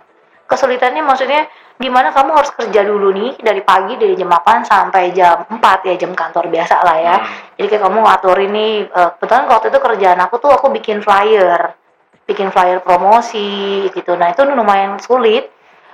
Kesulitannya 0.49 1.05
maksudnya 1.05 1.49
gimana 1.81 2.13
kamu 2.13 2.37
harus 2.37 2.53
kerja 2.53 2.85
dulu 2.85 3.11
nih 3.11 3.41
dari 3.41 3.65
pagi 3.65 3.97
dari 3.97 4.13
jam 4.13 4.29
8 4.29 4.69
sampai 4.69 5.11
jam 5.17 5.49
4 5.49 5.89
ya 5.89 5.95
jam 5.97 6.13
kantor 6.13 6.53
biasa 6.53 6.77
lah 6.85 6.97
ya. 7.01 7.17
Hmm. 7.17 7.57
Jadi 7.57 7.67
kayak 7.73 7.83
kamu 7.89 7.99
ngatur 8.05 8.39
ini, 8.39 8.67
eh, 8.85 9.11
kebetulan 9.17 9.45
waktu 9.49 9.67
itu 9.73 9.79
kerjaan 9.81 10.19
aku 10.21 10.35
tuh 10.41 10.51
aku 10.53 10.67
bikin 10.73 11.01
flyer, 11.01 11.73
bikin 12.29 12.53
flyer 12.53 12.85
promosi 12.85 13.89
gitu. 13.93 14.13
Nah 14.17 14.33
itu 14.33 14.45
lumayan 14.45 15.01
sulit. 15.01 15.49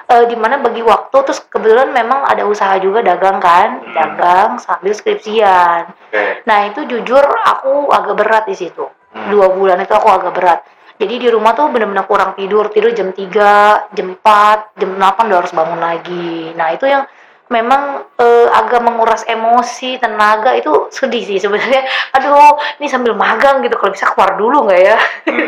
Eh, 0.09 0.25
di 0.25 0.35
mana 0.35 0.57
bagi 0.59 0.81
waktu 0.81 1.17
terus 1.23 1.45
kebetulan 1.45 1.93
memang 1.93 2.25
ada 2.25 2.45
usaha 2.45 2.73
juga 2.77 3.01
dagang 3.01 3.39
kan 3.39 3.81
Hmm. 3.81 3.93
dagang 3.93 4.51
sambil 4.57 4.93
skripsian 4.93 5.93
Oke. 6.09 6.43
nah 6.45 6.65
itu 6.65 6.85
jujur 6.85 7.21
aku 7.21 7.89
agak 7.89 8.15
berat 8.17 8.45
di 8.45 8.57
situ 8.57 8.89
Hmm. 9.09 9.29
dua 9.29 9.49
bulan 9.51 9.77
itu 9.79 9.93
aku 9.93 10.09
agak 10.09 10.33
berat 10.33 10.61
jadi 10.99 11.15
di 11.15 11.29
rumah 11.29 11.55
tuh 11.55 11.71
bener-bener 11.71 12.05
kurang 12.05 12.35
tidur 12.35 12.69
tidur 12.69 12.91
jam 12.91 13.13
3, 13.13 13.89
jam 13.93 14.07
4, 14.13 14.75
jam 14.75 14.91
8 14.93 15.29
udah 15.29 15.39
harus 15.39 15.53
bangun 15.53 15.79
lagi 15.79 16.53
nah 16.53 16.73
itu 16.73 16.85
yang 16.85 17.05
memang 17.49 18.05
eh, 18.21 18.28
agak 18.51 18.81
menguras 18.83 19.23
emosi 19.29 20.01
tenaga 20.01 20.57
itu 20.57 20.91
sedih 20.91 21.23
sih 21.25 21.39
sebenarnya 21.39 21.85
aduh 22.17 22.57
ini 22.83 22.87
sambil 22.89 23.13
magang 23.15 23.61
gitu 23.63 23.77
kalau 23.77 23.93
bisa 23.93 24.09
keluar 24.13 24.35
dulu 24.37 24.69
nggak 24.69 24.81
ya 24.81 24.97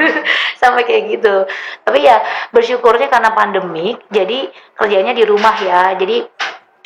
sampai 0.60 0.84
kayak 0.84 1.18
gitu 1.18 1.48
tapi 1.82 2.04
ya 2.04 2.20
bersyukurnya 2.52 3.08
karena 3.08 3.32
pandemik 3.32 4.04
jadi 4.12 4.52
kerjanya 4.76 5.12
di 5.12 5.24
rumah 5.24 5.56
ya 5.60 5.94
jadi 5.96 6.24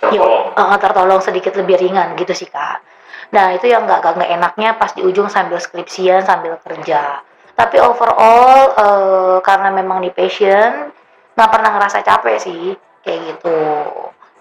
Tertolong. 0.05 0.53
Yuk, 0.53 0.59
eh, 0.59 0.79
tertolong 0.83 1.21
sedikit 1.23 1.53
lebih 1.57 1.77
ringan 1.81 2.19
gitu 2.19 2.33
sih 2.37 2.49
kak. 2.51 2.83
Nah 3.33 3.55
itu 3.57 3.71
yang 3.71 3.89
nggak 3.89 4.05
nggak 4.05 4.31
enaknya 4.31 4.77
pas 4.77 4.93
di 4.93 5.01
ujung 5.01 5.31
sambil 5.33 5.57
skripsian 5.63 6.27
sambil 6.27 6.59
kerja. 6.61 7.25
Tapi 7.55 7.77
overall 7.81 8.75
eh, 8.75 9.37
karena 9.41 9.71
memang 9.73 10.03
di 10.05 10.11
passion 10.11 10.91
nggak 11.35 11.51
pernah 11.51 11.71
ngerasa 11.79 11.99
capek 12.05 12.37
sih 12.43 12.75
kayak 13.07 13.21
gitu. 13.35 13.59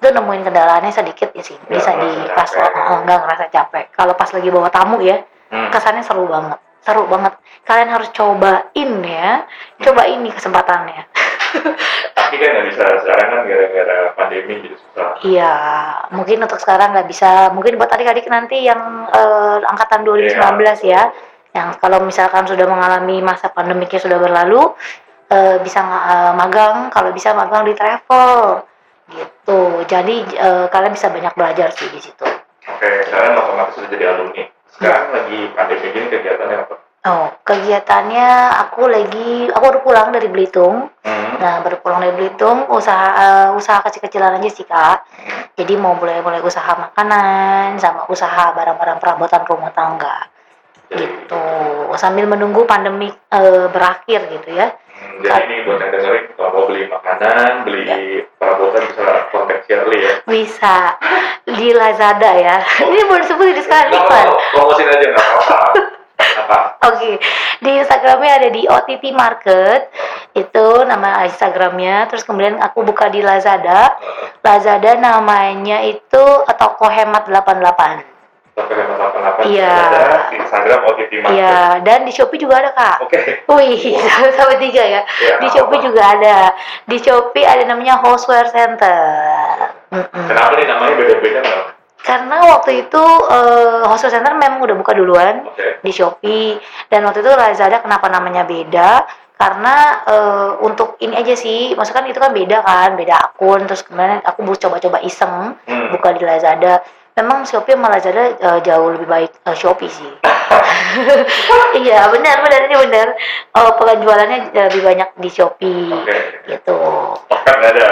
Itu 0.04 0.12
nemuin 0.12 0.44
kendalanya 0.44 0.92
sedikit 0.92 1.32
ya 1.32 1.40
sih 1.40 1.56
bisa 1.72 1.96
di 1.96 2.28
pas 2.36 2.52
nggak 2.52 3.20
ngerasa 3.24 3.46
capek. 3.48 3.96
Kalau 3.96 4.20
pas 4.20 4.28
lagi 4.28 4.52
bawa 4.52 4.68
tamu 4.68 5.00
ya 5.00 5.24
Hmm. 5.54 5.70
kesannya 5.70 6.02
seru 6.02 6.26
banget 6.26 6.58
seru 6.84 7.08
banget. 7.08 7.34
Kalian 7.64 7.90
harus 7.96 8.12
cobain 8.12 8.92
ya, 9.08 9.48
cobain 9.80 10.20
nih 10.20 10.34
kesempatannya. 10.36 11.02
Tapi 12.18 12.36
kan 12.36 12.50
nggak 12.52 12.68
bisa 12.76 12.84
sekarang 13.00 13.28
kan 13.32 13.40
gara-gara 13.48 13.98
pandemi 14.20 14.54
jadi 14.60 14.76
susah. 14.76 15.10
Iya, 15.24 15.54
mungkin 16.12 16.44
untuk 16.44 16.60
sekarang 16.60 16.92
nggak 16.92 17.08
bisa. 17.08 17.56
Mungkin 17.56 17.80
buat 17.80 17.88
adik-adik 17.88 18.28
nanti 18.28 18.68
yang 18.68 19.08
eh, 19.08 19.58
angkatan 19.64 20.04
2019 20.04 20.84
ya, 20.84 21.08
yang 21.56 21.72
kalau 21.80 22.04
misalkan 22.04 22.44
sudah 22.44 22.68
mengalami 22.68 23.24
masa 23.24 23.48
pandemiknya 23.48 24.04
sudah 24.04 24.20
berlalu, 24.20 24.76
eh, 25.32 25.64
bisa 25.64 25.80
eh, 25.88 26.34
magang. 26.36 26.92
Kalau 26.92 27.16
bisa 27.16 27.32
magang 27.32 27.64
di 27.64 27.74
travel, 27.80 28.60
gitu. 29.14 29.86
Jadi 29.86 30.16
eh, 30.36 30.66
kalian 30.70 30.94
bisa 30.94 31.14
banyak 31.14 31.34
belajar 31.38 31.70
sih 31.74 31.90
di 31.94 32.00
situ. 32.02 32.26
Oke, 32.64 32.90
sekarang 33.08 33.38
otomatis 33.38 33.76
sudah 33.78 33.90
jadi 33.92 34.06
alumni. 34.12 34.44
Sekarang 34.74 35.14
lagi 35.14 35.40
pandemi 35.54 35.88
gini 35.94 36.08
kegiatannya 36.10 36.58
apa? 36.66 36.76
Oh, 37.04 37.28
kegiatannya 37.44 38.28
aku 38.64 38.88
lagi, 38.88 39.52
aku 39.52 39.64
baru 39.68 39.80
pulang 39.84 40.16
dari 40.16 40.32
Belitung. 40.32 40.88
Hmm. 41.04 41.32
Nah, 41.36 41.60
baru 41.60 41.84
pulang 41.84 42.00
dari 42.00 42.16
Belitung, 42.16 42.72
usaha 42.72 43.08
eh, 43.20 43.50
usaha 43.60 43.84
kecil-kecilan 43.84 44.40
aja 44.40 44.50
sih 44.50 44.64
kak. 44.64 45.04
Jadi 45.60 45.76
mau 45.76 46.00
mulai-mulai 46.00 46.40
usaha 46.40 46.72
makanan 46.72 47.76
sama 47.78 48.08
usaha 48.08 48.56
barang-barang 48.56 48.98
perabotan 49.04 49.44
rumah 49.44 49.76
tangga 49.76 50.32
gitu. 50.96 51.44
Sambil 52.00 52.26
menunggu 52.26 52.64
pandemi 52.64 53.12
eh, 53.12 53.68
berakhir 53.70 54.32
gitu 54.40 54.50
ya. 54.56 54.72
Jadi 55.24 55.44
ini 55.48 55.56
buat 55.64 55.80
yang 55.80 55.92
dengerin 55.92 56.26
kalau 56.36 56.50
mau 56.52 56.64
beli 56.68 56.84
makanan, 56.92 57.52
beli 57.64 57.86
perabotan 58.36 58.84
bisa 58.92 59.04
kontak 59.32 59.60
Shirley 59.64 60.00
ya. 60.04 60.14
Bisa 60.28 60.76
di 61.48 61.70
Lazada 61.72 62.32
ya. 62.36 62.58
Ini 62.84 63.08
boleh 63.08 63.24
disebut 63.24 63.46
di 63.56 63.64
sekarang 63.64 63.92
Nggak 63.92 64.04
iklan. 64.04 64.26
apa-apa, 64.28 64.52
promosiin 64.52 64.90
aja 64.90 65.08
nggak 65.08 65.24
apa-apa. 65.24 65.82
Apa? 66.34 66.58
Oke, 66.92 67.12
di 67.62 67.72
Instagramnya 67.80 68.32
ada 68.42 68.50
di 68.52 68.62
OTT 68.68 69.04
Market 69.12 69.92
itu 70.36 70.68
nama 70.84 71.24
Instagramnya. 71.28 72.08
Terus 72.12 72.24
kemudian 72.28 72.60
aku 72.60 72.84
buka 72.84 73.08
di 73.08 73.24
Lazada. 73.24 73.96
Lazada 74.44 74.92
namanya 75.00 75.84
itu 75.84 76.24
toko 76.48 76.88
hemat 76.92 77.28
88. 77.28 78.13
Toko 78.54 78.70
hemat 78.70 78.98
88 79.42 79.50
Iya. 79.50 79.74
ada 79.74 80.02
di 80.30 80.36
Instagram 80.38 80.80
OTT 80.86 81.12
Market. 81.20 81.34
Iya, 81.34 81.58
dan 81.82 82.00
di 82.06 82.12
Shopee 82.14 82.38
juga 82.38 82.62
ada 82.62 82.70
kak. 82.72 82.98
Oke. 83.02 83.18
Wih, 83.50 83.82
sampai 84.38 84.58
tiga 84.62 84.84
ya. 84.86 85.02
Iya, 85.02 85.34
Di 85.42 85.48
Shopee 85.50 85.82
apa-apa. 85.82 85.88
juga 85.90 86.02
ada. 86.06 86.38
Di 86.86 86.98
Shopee 86.98 87.42
ada 87.44 87.64
namanya 87.66 87.98
Houseware 87.98 88.48
Center. 88.48 89.02
Kenapa 89.90 90.54
nih 90.54 90.66
namanya 90.66 90.94
beda-beda? 90.96 91.42
Karena 92.04 92.36
waktu 92.46 92.72
itu 92.84 93.04
eh, 93.26 93.82
Houseware 93.84 94.14
Center 94.14 94.34
memang 94.34 94.62
udah 94.62 94.76
buka 94.76 94.94
duluan 94.94 95.50
Oke. 95.50 95.82
di 95.82 95.90
Shopee 95.90 96.60
dan 96.88 97.02
waktu 97.04 97.26
itu 97.26 97.32
Lazada 97.32 97.82
kenapa 97.82 98.06
namanya 98.08 98.46
beda? 98.46 99.02
Karena 99.34 99.76
eh, 100.06 100.50
untuk 100.62 101.02
ini 101.02 101.18
aja 101.18 101.34
sih, 101.34 101.74
maksudnya 101.74 102.00
kan 102.00 102.06
itu 102.06 102.20
kan 102.22 102.32
beda 102.32 102.58
kan, 102.62 102.90
beda 102.94 103.16
akun. 103.24 103.66
Terus 103.66 103.82
kemudian 103.82 104.22
aku 104.22 104.46
coba-coba 104.46 105.02
iseng 105.02 105.58
Hmm. 105.66 105.90
buka 105.90 106.14
di 106.14 106.22
Lazada. 106.22 106.86
Memang 107.14 107.46
Shopee 107.46 107.78
sama 107.78 107.94
Lazada 107.94 108.34
eh, 108.34 108.60
jauh 108.66 108.90
lebih 108.90 109.06
baik 109.06 109.32
eh, 109.46 109.56
Shopee 109.58 109.90
sih. 109.90 110.12
iya 111.86 112.10
benar 112.10 112.42
benar 112.42 112.60
ini 112.66 112.76
benar. 112.90 113.08
Oh, 113.54 113.78
penjualannya 113.78 114.50
lebih 114.54 114.82
banyak 114.82 115.10
di 115.22 115.30
Shopee 115.30 115.94
Oke. 115.94 116.18
gitu. 116.50 116.78
Tokped 117.30 117.54
nggak 117.54 117.72
ada. 117.78 117.90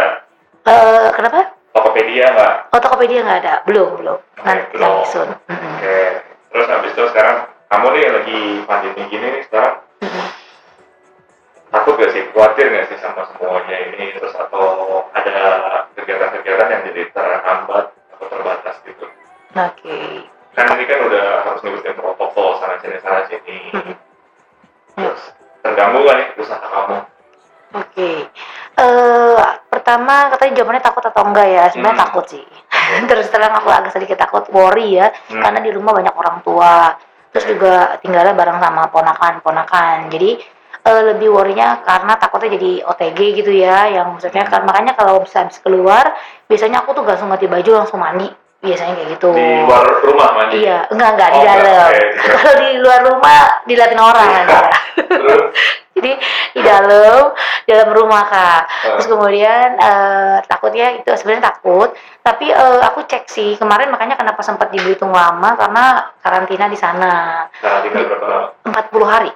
Eh 0.65 1.07
kenapa? 1.13 1.53
Tokopedia 1.71 2.25
nggak? 2.33 2.53
Oh 2.73 2.79
Tokopedia 2.81 3.19
nggak 3.21 3.39
ada, 3.45 3.53
belum 3.69 4.01
belum. 4.01 4.19
Nanti 4.41 4.63
belum. 4.73 4.81
nanti 4.81 5.03
soon. 5.13 5.29
Mm-mm. 5.49 5.73
Oke. 5.77 5.99
Terus 6.51 6.67
habis 6.67 6.91
itu 6.91 7.03
sekarang 7.13 7.37
kamu 7.71 7.87
nih 7.95 8.09
lagi 8.11 8.39
pandemi 8.67 9.01
gini 9.07 9.27
nih 9.37 9.43
sekarang 9.47 9.79
takut 11.71 11.95
gak 11.95 12.11
sih 12.11 12.27
khawatir 12.35 12.67
gak 12.67 12.87
sih 12.91 12.99
sama 12.99 13.23
semuanya 13.31 13.77
ini 13.87 14.11
terus 14.19 14.35
atau 14.35 15.07
ada 15.15 15.39
kegiatan-kegiatan 15.95 16.67
yang 16.67 16.81
jadi 16.91 17.01
terhambat 17.15 17.95
atau 18.21 18.29
terbatas 18.29 18.77
gitu 18.85 19.05
Oke. 19.51 19.97
kan 20.53 20.65
ini 20.77 20.85
kan 20.85 20.99
udah 21.09 21.25
harus 21.41 21.59
ngikutin 21.65 21.95
protokol 21.97 22.61
sana 22.61 22.77
sini 22.77 23.01
sana 23.01 23.25
sini 23.25 23.57
terus 24.93 25.21
terganggu 25.59 26.05
gak 26.05 26.15
nih 26.15 26.27
usaha 26.37 26.61
kamu 26.61 26.97
Oke. 27.71 28.27
Eh 28.75 29.39
pertama 29.71 30.27
katanya 30.35 30.59
jawabannya 30.59 30.83
takut 30.83 31.07
atau 31.07 31.23
enggak 31.23 31.47
ya? 31.47 31.63
Sebenarnya 31.71 31.95
Hmm. 31.95 32.03
takut 32.03 32.25
sih. 32.27 32.43
Terus 33.07 33.31
terang 33.31 33.55
aku 33.55 33.71
agak 33.71 33.95
sedikit 33.95 34.19
takut 34.19 34.43
worry 34.51 34.99
ya, 34.99 35.07
Hmm. 35.31 35.39
karena 35.39 35.63
di 35.63 35.71
rumah 35.71 35.95
banyak 35.95 36.11
orang 36.11 36.43
tua. 36.43 36.99
Terus 37.31 37.47
juga 37.47 37.95
tinggalnya 38.03 38.35
bareng 38.35 38.59
sama 38.59 38.91
ponakan-ponakan. 38.91 40.11
Jadi 40.11 40.35
eh, 40.81 41.01
lebih 41.13 41.29
worry-nya 41.29 41.81
karena 41.85 42.13
takutnya 42.17 42.57
jadi 42.57 42.71
OTG 42.85 43.19
gitu 43.43 43.51
ya, 43.53 43.87
yang 43.89 44.13
maksudnya 44.13 44.45
kan 44.45 44.65
makanya 44.65 44.93
kalau 44.97 45.21
habis 45.21 45.57
keluar, 45.61 46.13
biasanya 46.45 46.81
aku 46.81 46.97
tuh 46.97 47.03
langsung 47.05 47.29
ganti 47.29 47.45
baju 47.45 47.71
langsung 47.85 48.01
mandi. 48.01 48.29
Biasanya 48.61 48.93
kayak 48.93 49.09
gitu. 49.17 49.33
di 49.33 49.41
luar 49.65 49.85
rumah 50.05 50.29
mandi 50.37 50.61
Iya, 50.61 50.85
enggak 50.93 51.09
enggak 51.17 51.29
di 51.33 51.33
Oh, 51.33 51.41
enggak, 51.41 51.57
dalam. 51.65 51.81
oke. 51.89 52.05
Kalau 52.29 52.53
di 52.61 52.69
luar 52.77 52.99
rumah 53.09 53.39
diliatin 53.65 53.97
orang 53.97 54.29
aja. 54.37 54.59
terus 55.01 55.41
Jadi 55.97 56.11
di 56.53 56.61
dalam 56.61 57.33
dalam 57.65 57.89
rumah 57.89 58.21
kak. 58.29 58.61
Eh. 58.85 58.89
Terus 59.01 59.07
kemudian 59.09 59.81
eh, 59.81 60.37
takutnya 60.45 60.93
itu 60.93 61.09
sebenarnya 61.09 61.49
takut. 61.49 61.89
Tapi 62.21 62.53
eh, 62.53 62.79
aku 62.85 63.01
cek 63.09 63.25
sih 63.25 63.57
kemarin 63.57 63.89
makanya 63.89 64.13
kenapa 64.13 64.45
sempat 64.45 64.69
di 64.69 64.77
Belitung 64.77 65.09
lama 65.09 65.57
karena 65.57 66.13
karantina 66.21 66.69
di 66.69 66.77
sana 66.77 67.45
karantina 67.57 67.97
berapa 67.97 68.25
lama 68.29 68.47
40 68.61 69.09
hari. 69.09 69.31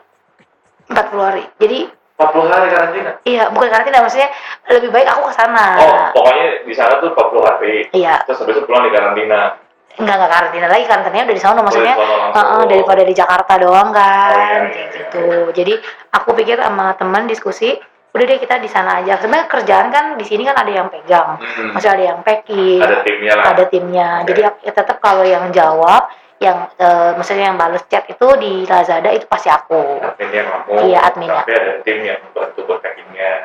40 0.90 1.28
hari. 1.28 1.44
Jadi 1.58 1.80
40 2.16 2.48
hari 2.48 2.68
karantina 2.72 3.12
iya 3.28 3.52
bukan 3.52 3.68
karantina 3.68 4.00
maksudnya 4.00 4.32
lebih 4.72 4.88
baik 4.88 5.04
aku 5.04 5.28
ke 5.28 5.34
sana. 5.36 5.68
oh 5.84 6.04
pokoknya 6.16 6.64
di 6.64 6.72
sana 6.72 6.96
tuh 7.04 7.12
40 7.12 7.44
hari 7.44 7.76
Iya, 7.92 8.24
terus 8.24 8.40
habis 8.40 8.56
itu 8.56 8.64
pulang 8.64 8.88
di 8.88 8.92
karantina 8.96 9.60
enggak 10.00 10.16
enggak 10.16 10.32
karantina 10.32 10.68
lagi 10.72 10.86
karantinanya 10.88 11.24
udah 11.28 11.38
di 11.40 11.44
sana 11.44 11.60
maksudnya. 11.64 11.96
Oh, 11.96 12.04
sono 12.04 12.16
langsung. 12.20 12.36
Heeh, 12.36 12.64
daripada 12.72 13.02
di 13.04 13.14
Jakarta 13.16 13.54
doang 13.60 13.90
kan 13.96 14.32
Oh, 14.32 14.40
iya, 14.40 14.60
iya, 14.60 14.64
iya. 14.72 14.88
gitu. 14.92 15.28
Jadi 15.56 15.74
aku 16.12 16.30
pikir 16.36 16.60
sama 16.60 16.96
teman 17.00 17.24
diskusi, 17.32 17.80
udah 18.12 18.26
deh 18.28 18.40
kita 18.40 18.60
di 18.60 18.68
sana 18.68 19.00
aja. 19.00 19.16
Sebenarnya 19.20 19.48
kerjaan 19.48 19.88
kan 19.96 20.06
di 20.20 20.26
sini 20.28 20.44
kan 20.44 20.56
ada 20.56 20.72
yang 20.72 20.88
pegang. 20.92 21.40
Hmm. 21.40 21.72
Masih 21.72 21.96
ada 21.96 22.04
yang 22.12 22.20
packing, 22.28 22.80
ada 22.84 23.04
timnya 23.08 23.34
lah 23.40 23.46
ada 23.56 23.64
timnya. 23.72 24.10
Oke. 24.24 24.28
Jadi 24.36 24.40
ya 24.44 24.72
tetap 24.76 24.98
kalau 25.00 25.24
yang 25.24 25.48
jawab, 25.56 26.12
yang 26.44 26.68
eh, 26.76 27.12
maksudnya 27.16 27.52
yang 27.54 27.58
balas 27.58 27.84
chat 27.88 28.04
itu 28.12 28.28
di 28.38 28.68
Lazada 28.68 29.08
itu 29.12 29.24
pasti 29.26 29.48
aku. 29.48 30.04
adminnya 30.04 30.44
kamu 30.44 30.72
Iya, 30.92 31.00
adminnya. 31.08 31.42
tapi 31.48 31.54
ada 31.56 31.72
tim 31.82 32.00
yang 32.04 32.20
membantu 32.28 32.60
buat 32.68 32.82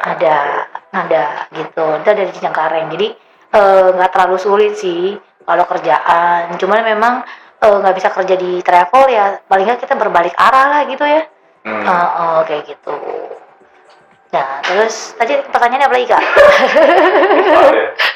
Ada, 0.00 0.36
ada 0.90 1.24
gitu. 1.54 1.86
Itu 2.02 2.08
ada 2.10 2.24
di 2.26 2.34
Cengkareng. 2.34 2.86
Jadi 2.90 3.08
eh, 3.54 3.88
nggak 3.94 4.10
terlalu 4.10 4.36
sulit 4.42 4.72
sih 4.74 5.14
kalau 5.46 5.64
kerjaan. 5.70 6.50
Cuman 6.58 6.82
memang 6.82 7.14
eh, 7.62 7.76
nggak 7.78 7.94
bisa 7.94 8.08
kerja 8.10 8.34
di 8.34 8.58
travel 8.60 9.04
ya. 9.06 9.38
Paling 9.46 9.64
nggak 9.70 9.80
kita 9.86 9.94
berbalik 9.94 10.34
arah 10.34 10.66
lah 10.78 10.82
gitu 10.90 11.06
ya. 11.06 11.22
Hmm. 11.62 11.84
Oh, 11.84 12.08
oh, 12.18 12.38
kayak 12.48 12.64
gitu. 12.66 12.94
Nah, 14.30 14.62
terus 14.62 15.12
tadi 15.18 15.34
pertanyaannya 15.42 15.84
apa 15.84 15.94
lagi 15.94 16.06
kak? 16.06 16.22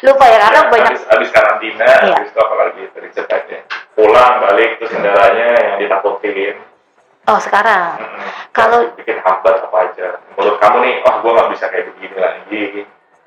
Lupa 0.06 0.25
ya 0.25 0.37
karena 0.40 0.56
ya, 0.56 0.62
banyak. 0.71 0.90
habis, 0.94 1.02
habis 1.09 1.28
karantina 1.33 1.85
Iya. 2.06 2.14
habis 2.14 2.30
itu 2.30 2.38
apa 2.38 2.54
lagi 2.54 2.80
tadi 2.88 3.06
ceritanya 3.11 3.59
pulang 3.92 4.33
balik 4.38 4.71
terus 4.78 4.90
kendalanya 4.90 5.47
yang 5.59 5.75
ditakutin 5.80 6.54
Oh 7.25 7.40
sekarang, 7.40 7.97
Mm-mm. 7.97 8.21
Kalau- 8.52 8.85
bikin 8.94 9.16
hambat 9.18 9.59
apa 9.59 9.76
aja 9.83 10.06
menurut 10.30 10.54
kamu 10.61 10.76
nih 10.83 10.94
oh 11.02 11.14
gue 11.18 11.30
nggak 11.33 11.49
bisa 11.50 11.64
kayak 11.66 11.85
begini 11.90 12.16
lagi 12.16 12.62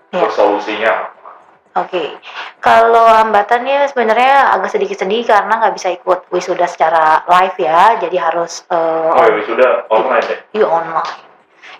Iya. 0.08 0.24
Terus 0.24 0.34
solusinya 0.34 0.90
apa? 0.94 1.10
Oke, 1.78 2.16
kalau 2.58 3.06
hambatannya 3.06 3.86
sebenarnya 3.86 4.50
agak 4.50 4.72
sedikit 4.72 4.98
sedih 4.98 5.22
karena 5.22 5.58
nggak 5.58 5.74
bisa 5.76 5.92
ikut 5.92 6.26
wisuda 6.32 6.66
secara 6.66 7.22
live 7.28 7.54
ya, 7.60 8.00
jadi 8.00 8.16
harus 8.18 8.64
eh, 8.68 8.76
Oh 9.12 9.20
ya 9.20 9.42
sudah 9.44 9.84
online 9.88 10.26
deh. 10.26 10.40
iya 10.54 10.66
online. 10.66 11.12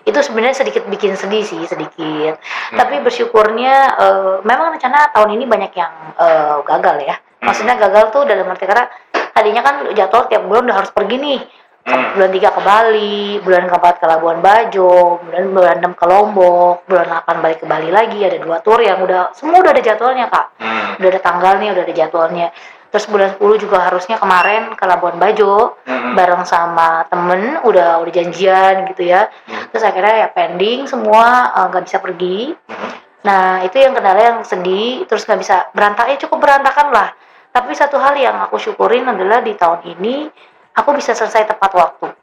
Itu 0.08 0.24
sebenarnya 0.24 0.56
sedikit 0.56 0.88
bikin 0.88 1.12
sedih 1.20 1.44
sih 1.44 1.60
sedikit. 1.68 2.40
Hmm. 2.40 2.76
Tapi 2.80 3.04
bersyukurnya 3.04 3.74
eh, 4.00 4.34
memang 4.48 4.72
rencana 4.72 5.12
tahun 5.12 5.36
ini 5.36 5.44
banyak 5.44 5.72
yang 5.76 5.92
eh, 6.16 6.56
gagal 6.64 6.96
ya. 7.04 7.16
Hmm. 7.20 7.52
Maksudnya 7.52 7.76
gagal 7.76 8.08
tuh 8.08 8.24
dalam 8.24 8.48
arti 8.48 8.64
karena 8.64 8.88
tadinya 9.36 9.60
kan 9.60 9.74
jadwal 9.92 10.24
tiap 10.26 10.48
bulan 10.48 10.64
udah 10.64 10.76
harus 10.80 10.90
pergi 10.96 11.16
nih. 11.20 11.40
Hmm. 11.88 12.20
Bulan 12.20 12.30
3 12.36 12.52
ke 12.52 12.60
Bali, 12.60 13.20
bulan 13.40 13.64
keempat 13.64 13.94
ke 13.96 14.04
Labuan 14.04 14.44
Bajo, 14.44 15.24
bulan 15.24 15.44
bulan 15.56 15.76
6 15.80 15.96
ke 15.96 16.04
Lombok, 16.04 16.84
bulan 16.84 17.06
8 17.24 17.40
balik 17.40 17.58
ke 17.64 17.66
Bali 17.68 17.88
lagi. 17.88 18.20
Ada 18.20 18.44
dua 18.44 18.60
tour 18.60 18.80
yang 18.84 19.00
udah 19.00 19.32
semua 19.32 19.64
udah 19.64 19.72
ada 19.72 19.80
jadwalnya 19.80 20.28
kak 20.28 20.46
Hmm. 20.60 21.00
udah 21.00 21.08
ada 21.08 21.20
tanggalnya, 21.20 21.68
udah 21.76 21.84
ada 21.88 21.94
jadwalnya. 21.94 22.46
Terus 22.88 23.04
bulan 23.08 23.36
10 23.36 23.60
juga 23.60 23.78
harusnya 23.84 24.16
kemarin 24.16 24.72
ke 24.72 24.84
Labuan 24.88 25.20
Bajo 25.20 25.76
Hmm. 25.84 26.16
bareng 26.16 26.44
sama 26.48 27.04
temen 27.12 27.60
udah 27.64 28.00
udah 28.00 28.12
janjian 28.12 28.88
gitu 28.92 29.04
ya. 29.08 29.28
Hmm. 29.44 29.68
Terus 29.72 29.84
akhirnya 29.84 30.14
ya 30.24 30.28
pending 30.32 30.88
semua 30.88 31.52
eh, 31.52 31.66
nggak 31.68 31.84
bisa 31.84 31.98
pergi. 32.00 32.56
Hmm. 32.66 32.90
Nah 33.28 33.60
itu 33.62 33.76
yang 33.76 33.92
kendala 33.92 34.20
yang 34.20 34.38
sedih. 34.42 35.04
Terus 35.04 35.28
nggak 35.28 35.40
bisa 35.40 35.56
berantak 35.76 36.08
ya 36.08 36.16
cukup 36.24 36.38
berantakan 36.48 36.88
lah. 36.90 37.08
Tapi 37.52 37.72
satu 37.76 38.00
hal 38.00 38.16
yang 38.16 38.40
aku 38.40 38.56
syukurin 38.56 39.04
adalah 39.04 39.44
di 39.44 39.52
tahun 39.52 39.84
ini 39.84 40.28
aku 40.76 40.94
bisa 40.96 41.12
selesai 41.12 41.48
tepat 41.48 41.72
waktu 41.74 42.17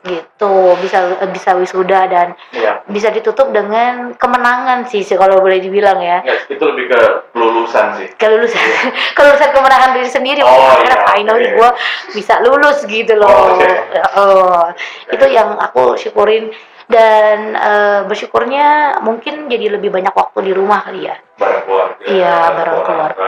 Gitu 0.00 0.52
bisa 0.78 0.98
bisa 1.26 1.50
wisuda 1.54 2.00
dan 2.06 2.28
Iya. 2.50 2.84
bisa 2.86 3.08
ditutup 3.08 3.50
dengan 3.50 4.12
kemenangan 4.14 4.84
sih 4.84 5.04
kalau 5.06 5.38
boleh 5.38 5.58
dibilang 5.58 5.96
ya 5.96 6.20
Nggak, 6.20 6.38
itu 6.50 6.64
lebih 6.66 6.84
ke 6.88 7.00
kelulusan 7.30 7.86
sih. 7.96 8.08
kelulusan 8.16 8.60
kelulusan 9.16 9.50
kemenangan 9.50 9.90
diri 9.92 10.08
sendiri 10.08 10.40
Oh, 10.40 10.48
akhirnya 10.50 10.92
iya, 10.94 11.06
finally 11.06 11.46
oke. 11.46 11.56
gue 11.56 11.70
bisa 12.14 12.34
lulus 12.40 12.78
gitu 12.84 13.12
loh 13.14 13.28
Oh, 13.28 13.44
oke. 13.54 13.68
Oh, 14.14 14.64
itu 15.08 15.24
yang 15.26 15.56
aku 15.56 15.96
syukurin 15.96 16.52
dan 16.86 17.54
eh, 17.54 18.00
bersyukurnya 18.04 18.98
mungkin 19.00 19.46
jadi 19.46 19.72
lebih 19.72 19.88
banyak 19.88 20.10
waktu 20.10 20.38
di 20.42 20.52
rumah 20.52 20.82
kali 20.82 21.06
ya 21.06 21.16
Bareng 21.36 21.64
keluarga. 21.64 22.02
Iya, 22.02 22.34
bareng 22.52 22.80
keluarga. 22.82 23.24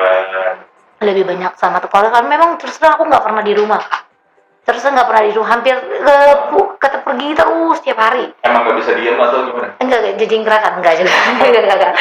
lebih 1.02 1.24
banyak 1.24 1.52
sama 1.56 1.80
keluarga 1.80 2.14
karena 2.14 2.28
memang 2.30 2.50
terus 2.56 2.76
terang 2.76 2.94
aku 2.94 3.06
nggak 3.06 3.22
pernah 3.22 3.40
di 3.40 3.54
rumah 3.54 3.82
terus 4.72 4.88
nggak 4.88 5.04
pernah 5.04 5.22
di 5.28 5.32
rumah 5.36 5.50
hampir 5.52 5.76
ke 5.76 6.16
kata 6.80 6.98
pergi 7.04 7.28
terus 7.36 7.78
tiap 7.84 7.98
hari. 8.00 8.26
Emang 8.40 8.64
nggak 8.64 8.76
bisa 8.80 8.90
diem 8.96 9.20
atau 9.20 9.38
gimana? 9.44 9.68
enggak 9.78 9.98
enggak 10.00 10.16
jajing 10.24 10.42
gerakan. 10.42 10.72
Enggak 10.80 10.94
juga. 10.96 11.12
Enggak 11.44 11.62
enggak 11.62 11.76
enggak. 11.76 11.94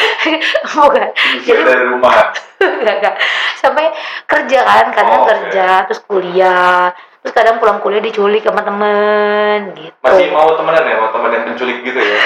Bukan. 0.71 1.09
Jadi 1.43 1.61
dari 1.67 1.83
rumah. 1.91 2.13
enggak 2.81 2.95
enggak. 3.03 3.15
Sampai 3.59 3.85
kerja 4.25 4.59
kan 4.63 4.87
kadang 4.95 5.19
Oh, 5.21 5.27
kerja 5.27 5.67
terus 5.85 6.01
kuliah. 6.07 6.95
Terus 7.21 7.33
kadang 7.35 7.61
pulang 7.61 7.83
kuliah 7.83 8.01
diculik 8.01 8.41
sama 8.41 8.65
temen 8.65 9.77
gitu. 9.77 9.93
Masih 10.01 10.33
mau 10.33 10.49
temenan 10.57 10.89
ya, 10.89 10.95
mau 10.97 11.11
temen 11.13 11.29
yang 11.29 11.43
penculik 11.53 11.77
gitu 11.85 11.99
ya? 12.01 12.21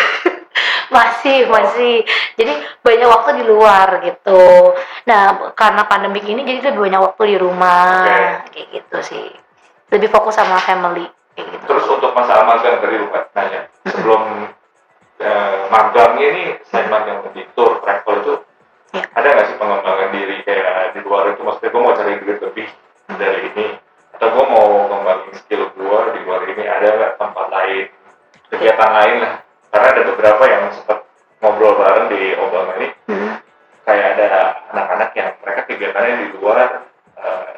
masih 0.95 1.49
masih. 1.51 1.95
Jadi 2.39 2.53
banyak 2.79 3.09
waktu 3.09 3.29
di 3.41 3.43
luar 3.43 3.99
gitu. 4.05 4.71
Nah 5.09 5.51
karena 5.57 5.83
pandemik 5.89 6.23
ini 6.23 6.47
jadi 6.47 6.71
lebih 6.71 6.87
banyak 6.87 7.01
waktu 7.03 7.35
di 7.35 7.37
rumah. 7.41 8.07
Kayak 8.53 8.67
gitu 8.71 8.99
sih 9.03 9.44
lebih 9.95 10.11
fokus 10.11 10.35
sama 10.35 10.59
family 10.59 11.07
kayak 11.35 11.47
gitu 11.51 11.63
Terus 11.65 11.85
untuk 11.89 12.11
masalah 12.11 12.43
magang 12.45 12.79
tadi 12.79 12.95
lupa 12.95 13.27
nanya. 13.33 13.61
Sebelum 13.87 14.21
eh, 15.25 15.55
magangnya 15.67 16.25
ini, 16.31 16.43
selain 16.63 16.87
magang 16.87 17.23
di 17.31 17.43
tour 17.55 17.79
travel 17.81 18.15
itu, 18.21 18.35
Ya. 18.95 19.03
ada 19.11 19.27
nggak 19.27 19.47
sih 19.51 19.57
pengembangan 19.59 20.07
diri 20.15 20.39
kayak 20.47 20.95
di 20.95 21.03
luar 21.03 21.27
itu? 21.27 21.43
Maksudnya 21.43 21.67
gue 21.67 21.81
mau 21.83 21.91
cari 21.91 22.15
duit 22.15 22.39
lebih 22.39 22.67
dari 23.11 23.39
ini, 23.51 23.67
atau 24.15 24.27
gue 24.31 24.45
mau 24.47 24.65
ngembangin 24.87 25.35
skill 25.35 25.67
gue 25.75 25.99
di 26.15 26.19
luar 26.23 26.47
ini, 26.47 26.63
ada 26.63 26.87
nggak 26.95 27.13
tempat 27.19 27.45
lain, 27.51 27.85
kegiatan 28.47 28.91
lain 28.95 29.15
lah? 29.19 29.35
Karena 29.67 29.87
ada 29.91 30.01
beberapa 30.07 30.43
yang 30.47 30.63
sempat 30.71 31.03
ngobrol 31.43 31.75
bareng 31.75 32.07
di 32.07 32.21
Obama 32.39 32.71
ini, 32.79 32.87
Hmm. 33.11 33.35
kayak 33.83 34.07
ada 34.15 34.27
anak-anak 34.71 35.11
yang 35.11 35.29
mereka 35.43 35.61
kegiatannya 35.67 36.13
di 36.15 36.27
luar 36.39 36.57
eh, 37.19 37.51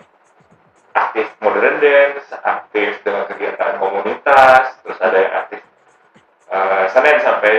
aktif 0.97 1.27
modern 1.39 1.77
dance, 1.77 2.25
aktif 2.41 2.97
dengan 3.05 3.23
kegiatan 3.29 3.77
komunitas, 3.77 4.77
terus 4.81 4.97
ada 4.97 5.17
yang 5.17 5.33
aktif 5.45 5.62
eh, 6.49 6.83
Senin 6.89 7.17
sampai 7.21 7.55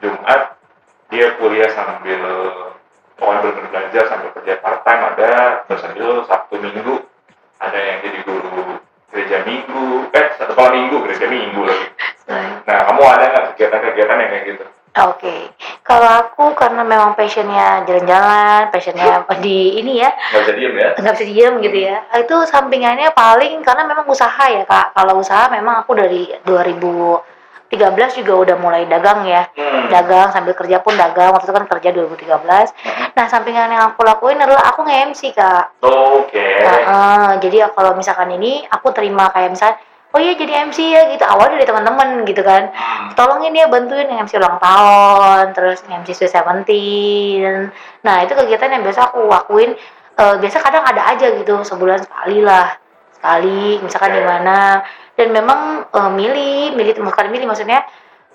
Jumat 0.00 0.56
dia 1.08 1.36
kuliah 1.40 1.68
sambil 1.72 2.20
pokoknya 3.18 3.40
benar 3.44 3.66
belajar 3.72 4.04
sambil 4.08 4.30
kerja 4.36 4.60
part 4.62 4.80
time 4.86 5.02
ada, 5.14 5.64
terus 5.66 5.80
sambil 5.84 6.22
Sabtu 6.24 6.56
Minggu 6.60 7.02
ada 7.58 7.78
yang 7.78 7.98
jadi 8.06 8.18
guru 8.22 8.78
gereja 9.10 9.42
minggu, 9.42 10.12
eh 10.14 10.26
satu 10.38 10.52
malam 10.54 10.78
minggu 10.78 10.96
gereja 11.08 11.26
minggu 11.26 11.60
lagi. 11.64 11.86
Nah 12.68 12.78
kamu 12.86 13.02
ada 13.02 13.24
nggak 13.32 13.44
kegiatan-kegiatan 13.54 14.20
yang 14.20 14.30
kayak 14.30 14.44
gitu? 14.52 14.64
Oke, 14.96 15.52
kalau 15.84 16.10
aku 16.24 16.56
karena 16.58 16.82
memang 16.82 17.12
passionnya 17.14 17.84
jalan-jalan, 17.84 18.72
passionnya 18.72 19.22
di 19.44 19.78
ini 19.78 20.00
ya, 20.00 20.10
Nggak 20.10 20.42
bisa 20.42 20.52
diem 20.56 20.74
ya? 20.74 20.88
nggak 20.96 21.12
bisa 21.14 21.24
diem 21.28 21.54
gitu 21.62 21.78
ya. 21.86 21.96
Itu 22.18 22.36
sampingannya 22.48 23.12
paling 23.12 23.62
karena 23.62 23.84
memang 23.86 24.08
usaha 24.08 24.44
ya 24.48 24.64
kak. 24.64 24.96
Kalau 24.96 25.20
usaha 25.20 25.46
memang 25.52 25.84
aku 25.86 25.92
dari 25.94 26.26
2013 26.42 28.18
juga 28.24 28.32
udah 28.42 28.56
mulai 28.58 28.88
dagang 28.88 29.22
ya. 29.28 29.46
Hmm. 29.54 29.86
Dagang 29.92 30.32
sambil 30.32 30.56
kerja 30.56 30.80
pun 30.80 30.96
dagang. 30.96 31.30
Waktu 31.30 31.46
itu 31.46 31.54
kan 31.54 31.66
kerja 31.68 31.88
2013. 31.94 32.72
Nah 33.14 33.26
sampingan 33.28 33.68
yang 33.70 33.82
aku 33.92 34.02
lakuin 34.02 34.40
adalah 34.40 34.72
aku 34.72 34.82
nge-MC 34.82 35.36
kak. 35.36 35.78
Oke. 35.84 36.42
Nah, 36.64 36.76
eh, 36.80 37.30
jadi 37.44 37.70
kalau 37.70 37.94
misalkan 37.94 38.34
ini 38.34 38.64
aku 38.66 38.90
terima 38.90 39.28
kayak 39.30 39.52
misalnya, 39.52 39.78
oh 40.14 40.20
iya 40.20 40.32
jadi 40.34 40.52
MC 40.68 40.78
ya 40.88 41.02
gitu. 41.12 41.24
Awalnya 41.24 41.60
dari 41.60 41.66
teman-teman 41.68 42.08
gitu 42.24 42.40
kan 42.40 42.72
Hmm. 42.72 43.12
tolongin 43.14 43.52
ya 43.54 43.66
bantuin 43.68 44.08
yang 44.08 44.24
MC 44.24 44.40
ulang 44.40 44.56
tahun, 44.60 45.44
terus 45.56 45.84
MC 45.84 46.08
Sweet 46.16 46.32
Seventeen. 46.32 47.70
Nah 48.04 48.16
itu 48.24 48.32
kegiatan 48.34 48.72
yang 48.72 48.82
biasa 48.86 49.12
aku 49.12 49.28
lakuin. 49.28 49.76
Eh, 50.18 50.34
biasa 50.42 50.56
kadang 50.64 50.82
ada 50.82 51.14
aja 51.14 51.30
gitu 51.30 51.62
sebulan 51.62 52.02
sekali 52.02 52.42
lah, 52.42 52.74
sekali 53.14 53.78
misalkan 53.78 54.18
di 54.18 54.22
mana. 54.26 54.82
Dan 55.14 55.30
memang 55.30 55.86
eh, 55.90 56.10
milih, 56.10 56.74
milih 56.74 56.98
bukan 57.04 57.26
milih 57.30 57.46
maksudnya 57.46 57.86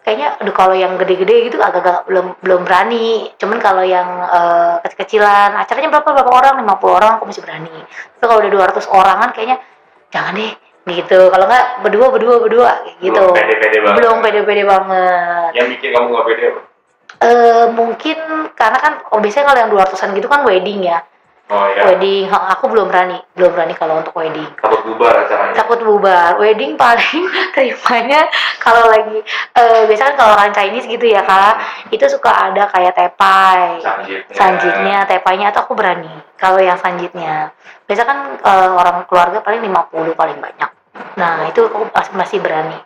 kayaknya 0.04 0.36
aduh 0.36 0.52
kalau 0.52 0.76
yang 0.76 1.00
gede-gede 1.00 1.48
gitu 1.48 1.58
agak-agak 1.64 2.08
belum 2.08 2.40
belum 2.44 2.62
berani. 2.68 3.32
Cuman 3.40 3.58
kalau 3.60 3.84
yang 3.84 4.08
eh, 4.24 4.74
kecil-kecilan, 4.88 5.58
acaranya 5.60 5.90
berapa 5.92 6.10
berapa 6.16 6.32
orang, 6.32 6.54
50 6.64 6.98
orang 7.00 7.12
aku 7.20 7.26
masih 7.28 7.44
berani. 7.44 7.74
Tapi 8.20 8.26
kalau 8.30 8.40
udah 8.40 8.52
200 8.52 8.88
orangan 8.88 9.30
kayaknya 9.36 9.58
jangan 10.14 10.38
deh 10.38 10.54
gitu. 10.84 11.20
Kalau 11.32 11.46
nggak 11.48 11.66
berdua 11.84 12.08
berdua 12.12 12.36
berdua 12.44 12.72
gitu 13.00 13.16
Belum 13.16 13.32
pede-pede 13.32 13.78
banget. 13.80 13.96
belum 14.00 14.16
pede-pede 14.20 14.64
banget. 14.68 15.50
Yang 15.56 15.68
bikin 15.80 15.90
kamu 15.96 16.08
nggak 16.12 16.26
pede 16.28 16.44
apa? 16.52 16.62
Eh 17.24 17.66
mungkin 17.72 18.18
karena 18.52 18.78
kan 18.84 18.94
oh, 19.16 19.20
biasanya 19.24 19.46
kalau 19.48 19.60
yang 19.64 19.72
200-an 19.72 20.10
gitu 20.18 20.28
kan 20.28 20.42
wedding 20.44 20.84
ya. 20.84 21.00
Oh 21.44 21.68
ya, 21.70 21.86
Wedding, 21.86 22.32
ha, 22.32 22.56
aku 22.56 22.72
belum 22.72 22.88
berani, 22.88 23.20
belum 23.36 23.52
berani 23.52 23.76
kalau 23.76 24.00
untuk 24.00 24.16
wedding. 24.16 24.48
takut 24.56 24.80
bubar 24.88 25.28
acaranya. 25.28 25.54
Takut 25.54 25.80
bubar. 25.84 26.40
Wedding 26.40 26.80
paling 26.80 27.24
terimanya 27.54 28.32
kalau 28.58 28.88
lagi 28.88 29.20
eh 29.54 29.84
biasanya 29.86 30.08
kan 30.08 30.18
kalau 30.18 30.32
orang 30.34 30.56
Chinese 30.56 30.88
gitu 30.88 31.04
ya, 31.04 31.20
Kak, 31.22 31.60
itu 31.92 32.00
suka 32.08 32.32
ada 32.32 32.72
kayak 32.72 32.96
tepai. 32.96 33.76
Sanjitnya. 33.84 34.34
Sanjitnya, 34.34 34.98
tepainya 35.04 35.52
atau 35.52 35.68
aku 35.68 35.76
berani. 35.76 36.10
Kalau 36.40 36.58
yang 36.58 36.80
sanjitnya. 36.80 37.52
Biasa 37.84 38.02
kan 38.02 38.18
eh, 38.40 38.70
orang 38.72 39.04
keluarga 39.06 39.44
paling 39.44 39.62
50 39.62 40.16
paling 40.16 40.40
banyak. 40.40 40.70
Nah, 41.20 41.52
itu 41.52 41.68
aku 41.68 41.92
mas- 41.92 42.16
masih 42.16 42.40
berani. 42.40 42.80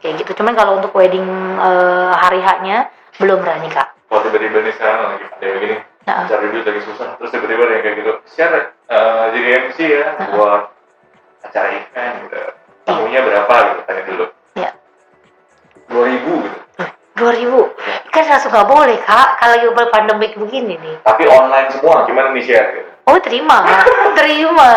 Kayak 0.00 0.24
gitu. 0.24 0.40
Cuman 0.40 0.56
kalau 0.56 0.80
untuk 0.80 0.96
wedding 0.96 1.28
eh, 1.60 2.10
hari 2.16 2.40
haknya 2.40 2.88
belum 3.20 3.44
berani, 3.44 3.68
Kak. 3.68 3.92
Kalau 4.08 4.24
tiba-tiba 4.24 4.64
nih 4.64 4.72
sekarang 4.72 4.98
lagi 5.14 5.24
pandemi 5.28 5.52
begini, 5.60 5.76
Nah, 6.00 6.24
cari 6.26 6.48
duit 6.48 6.64
lagi 6.64 6.80
susah, 6.82 7.14
terus 7.16 7.30
tiba-tiba 7.30 7.62
yang 7.66 7.82
kayak 7.84 7.96
gitu. 8.00 8.12
Share 8.32 8.72
eh, 8.88 9.24
jadi 9.32 9.48
MC 9.68 9.78
ya 9.84 10.06
Nah. 10.16 10.28
buat 10.32 10.62
acara 11.42 11.68
event 11.70 12.14
gitu. 12.24 12.40
Tamunya 12.82 13.20
berapa 13.20 13.54
gitu 13.68 13.80
tanya 13.84 14.02
dulu. 14.08 14.24
Iya. 14.54 14.70
Dua 15.86 16.04
ribu 16.06 16.32
gitu. 16.44 16.58
2000 17.20 17.52
kan 18.10 18.24
langsung 18.24 18.48
nggak 18.48 18.64
boleh 18.64 18.96
kak 18.96 19.28
kalau 19.36 19.54
lagi 19.60 19.92
pandemik 19.92 20.32
begini 20.40 20.80
nih 20.80 20.96
Tapi 21.04 21.28
online 21.28 21.68
semua, 21.68 22.08
gimana 22.08 22.32
nih 22.32 22.44
share 22.48 22.68
gitu? 22.72 22.88
oh 23.04 23.18
terima 23.20 23.60
terima 24.18 24.70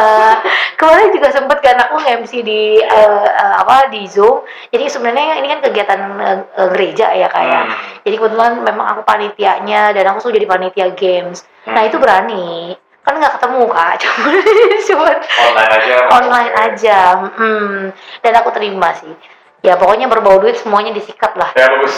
kemarin 0.75 1.13
juga 1.15 1.31
sempet 1.31 1.61
kan 1.61 1.77
aku 1.79 2.01
nge-MC 2.01 2.43
di 2.43 2.81
eh, 2.81 3.25
eh, 3.29 3.53
apa 3.55 3.87
di 3.87 4.03
zoom 4.09 4.43
jadi 4.69 4.89
sebenarnya 4.89 5.39
ini 5.39 5.47
kan 5.49 5.59
kegiatan 5.61 5.99
eh, 6.19 6.39
gereja 6.75 7.15
ya 7.15 7.31
kayak 7.31 7.63
Hmm. 7.63 7.92
Jadi 8.03 8.15
kebetulan 8.15 8.59
memang 8.59 8.85
aku 8.89 9.01
panitianya 9.01 9.91
dan 9.91 10.03
aku 10.07 10.19
sudah 10.21 10.35
jadi 10.35 10.47
panitia 10.47 10.87
games 10.91 11.43
nah 11.63 11.79
Hmm. 11.79 11.87
itu 11.87 11.97
berani 11.97 12.75
kan 13.01 13.15
nggak 13.15 13.35
ketemu 13.35 13.63
kak 13.67 13.93
cuma 13.97 14.29
cuma 14.87 15.09
Online 15.43 15.71
aja. 15.73 15.95
online 16.09 16.51
aja 16.53 16.99
hmm. 17.29 17.79
dan 18.19 18.33
aku 18.35 18.49
terima 18.51 18.91
sih 18.93 19.11
ya 19.59 19.75
pokoknya 19.75 20.07
berbau 20.07 20.37
duit 20.37 20.55
semuanya 20.55 20.91
disikat 20.91 21.31
lah 21.33 21.51
Ya 21.53 21.67
bagus. 21.69 21.95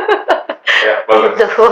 ya 0.80 0.94
bagus 1.04 1.32
gitu 1.36 1.68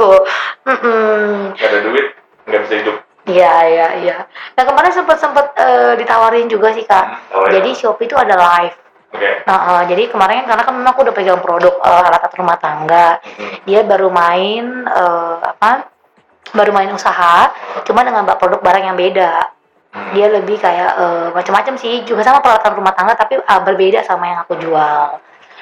Mm-mm. 0.64 1.52
nggak 1.54 1.64
ada 1.66 1.78
duit 1.80 2.06
nggak 2.44 2.61
bisa 2.64 2.76
hidup 2.76 2.96
Iya, 3.28 3.54
iya, 3.68 3.88
iya. 4.00 4.16
Nah 4.56 4.64
kemarin 4.64 4.88
sempet 4.88 5.20
sempet 5.20 5.52
eh, 5.52 6.00
ditawarin 6.00 6.48
juga 6.48 6.72
sih 6.72 6.80
kak. 6.80 7.04
Hmm, 7.04 7.16
tawarin 7.28 7.52
Jadi 7.61 7.70
Shopee 7.76 8.08
itu 8.08 8.16
ada 8.16 8.32
live. 8.32 8.72
Oke 9.14 9.30
Nah, 9.48 9.80
eh, 9.80 9.82
jadi 9.88 10.02
kemarin 10.12 10.44
karena 10.44 10.60
kan 10.60 10.74
memang 10.76 10.92
aku 10.92 11.00
udah 11.08 11.14
pegang 11.16 11.40
produk 11.40 11.74
eh, 11.80 12.06
alat 12.08 12.28
rumah 12.36 12.58
tangga, 12.60 13.16
Mhm. 13.24 13.64
dia 13.64 13.80
baru 13.84 14.08
main 14.12 14.64
eh, 14.84 15.36
apa? 15.42 15.88
Baru 16.48 16.72
main 16.72 16.88
usaha, 16.92 17.52
cuma 17.84 18.04
dengan 18.04 18.24
mbak 18.24 18.36
produk 18.36 18.60
barang 18.60 18.84
yang 18.92 18.96
beda. 18.96 19.32
Mhm. 19.92 20.10
Dia 20.12 20.26
lebih 20.28 20.56
kayak 20.60 20.92
eh, 20.96 21.26
macam-macam 21.32 21.74
sih, 21.76 22.04
juga 22.04 22.24
sama 22.24 22.44
peralatan 22.44 22.72
rumah 22.76 22.92
tangga 22.92 23.16
tapi 23.16 23.40
ah, 23.40 23.60
berbeda 23.60 24.04
sama 24.04 24.24
yang 24.28 24.38
aku 24.44 24.56
jual. 24.60 25.16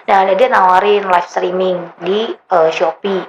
Nah, 0.07 0.21
dia 0.35 0.47
nawarin 0.47 1.03
live 1.07 1.27
streaming 1.27 1.79
di 1.99 2.31
eh, 2.31 2.71
Shopee 2.71 3.23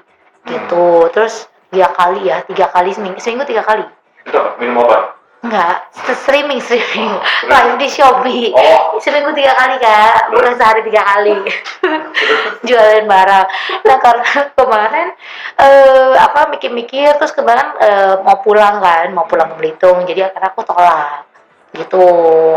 gitu. 0.45 1.10
Terus 1.10 1.49
tiga 1.69 1.89
kali 1.91 2.30
ya, 2.30 2.41
tiga 2.45 2.69
kali 2.69 2.93
seminggu, 2.93 3.17
seminggu 3.19 3.45
tiga 3.45 3.62
kali. 3.62 3.86
itu 4.27 4.41
minum 4.60 4.84
obat 4.84 5.16
Enggak, 5.38 5.93
streaming 5.93 6.58
streaming 6.58 7.13
live 7.45 7.78
di 7.78 7.88
Shopee. 7.88 8.50
oh 8.58 8.97
Seminggu 8.97 9.38
tiga 9.38 9.54
kali 9.54 9.78
kak, 9.78 10.34
bukan 10.34 10.58
sehari 10.58 10.82
tiga 10.82 11.06
kali. 11.06 11.38
Jualan 12.67 13.06
barang. 13.06 13.45
Nah 13.86 13.97
karena 14.02 14.26
kemarin 14.58 15.08
eh 15.62 16.13
apa 16.17 16.50
mikir-mikir 16.50 17.21
terus 17.21 17.38
kemarin 17.38 17.69
eh, 17.78 18.17
mau 18.26 18.41
pulang 18.41 18.82
kan, 18.82 19.13
mau 19.13 19.30
pulang 19.30 19.54
ke 19.54 19.56
Belitung, 19.62 20.10
jadi 20.10 20.34
akhirnya 20.34 20.50
aku 20.50 20.65
tolak. 20.65 21.30
Gitu. 21.69 22.06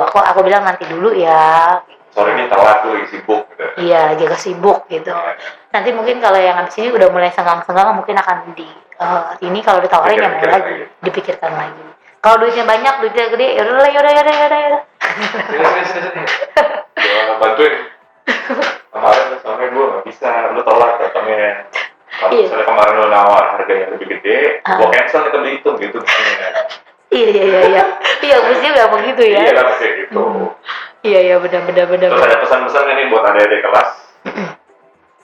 Aku 0.09 0.17
aku 0.17 0.41
bilang 0.41 0.65
nanti 0.65 0.89
dulu 0.89 1.13
ya. 1.13 1.85
sore 2.11 2.35
ini 2.35 2.51
telat 2.51 2.83
tuh 2.83 2.99
sibuk 3.07 3.47
gitu 3.55 3.65
Iya, 3.87 4.19
jaga 4.19 4.35
sibuk 4.35 4.89
gitu. 4.91 5.15
Nanti 5.71 5.95
mungkin 5.95 6.19
kalau 6.19 6.43
yang 6.43 6.59
habis 6.59 6.75
ini 6.81 6.91
udah 6.91 7.07
mulai 7.07 7.31
senggang-senggang 7.31 7.95
mungkin 7.95 8.19
akan 8.19 8.57
di 8.57 8.67
eh, 8.99 9.23
ini 9.47 9.61
kalau 9.61 9.79
ditawarin 9.85 10.19
ya 10.19 10.27
mau 10.33 10.43
lagi. 10.49 10.89
dipikirkan 11.05 11.53
lagi. 11.55 11.90
Kalau 12.21 12.37
duitnya 12.37 12.65
banyak, 12.65 12.95
duitnya 13.01 13.27
gede, 13.29 13.47
ya 13.57 13.63
udah, 13.65 13.89
ya 13.89 13.99
udah, 13.99 14.13
ya 14.13 14.23
udah, 14.23 14.35
ya 14.35 14.47
udah, 14.47 14.61
ya 17.01 17.21
bantuin 17.41 17.75
kemarin 18.93 19.27
soalnya 19.41 19.67
gue 19.71 19.85
nggak 19.87 20.05
bisa 20.05 20.29
lu 20.53 20.61
tolak 20.61 21.01
datangnya 21.01 21.65
kalau 22.11 22.31
Iya. 22.31 22.43
misalnya 22.45 22.67
kemarin 22.69 22.93
lu 22.95 23.07
nawar 23.09 23.45
harga 23.57 23.73
yang 23.73 23.91
lebih 23.97 24.07
gede 24.13 24.61
Ah. 24.63 24.77
gue 24.77 24.89
cancel 24.93 25.21
kita 25.25 25.39
Belitung 25.41 25.77
gitu 25.79 25.97
maksudnya. 25.97 26.49
Iya, 27.11 27.27
iya, 27.27 27.43
iya, 27.43 27.61
iya. 27.67 27.85
Iya, 28.21 28.37
mesti 28.45 28.67
bilang 28.69 28.93
begitu 28.93 29.23
ya. 29.25 29.41
iya 29.41 29.53
kan 29.57 29.65
pasti 29.67 29.87
gitu 29.97 30.23
Iya, 31.01 31.21
iya, 31.25 31.37
benar, 31.41 31.63
benar, 31.65 31.87
benar. 31.89 32.09
terus 32.13 32.27
ada 32.29 32.39
pesan-pesan 32.45 32.81
nggak 32.85 32.95
nih 32.95 33.07
buat 33.09 33.25
adik-adik 33.25 33.61
kelas 33.65 33.91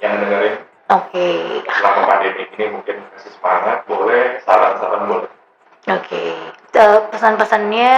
yang 0.00 0.12
dengerin 0.18 0.54
Oke, 0.86 1.26
selama 1.66 2.00
pandemi 2.06 2.46
ini 2.48 2.64
mungkin 2.70 2.96
kasih 3.12 3.30
semangat 3.34 3.82
boleh 3.84 4.38
saran-saran 4.40 5.02
boleh 5.04 5.28
oke. 5.88 6.22
Eh, 6.76 7.00
Pesan-pesannya 7.08 7.92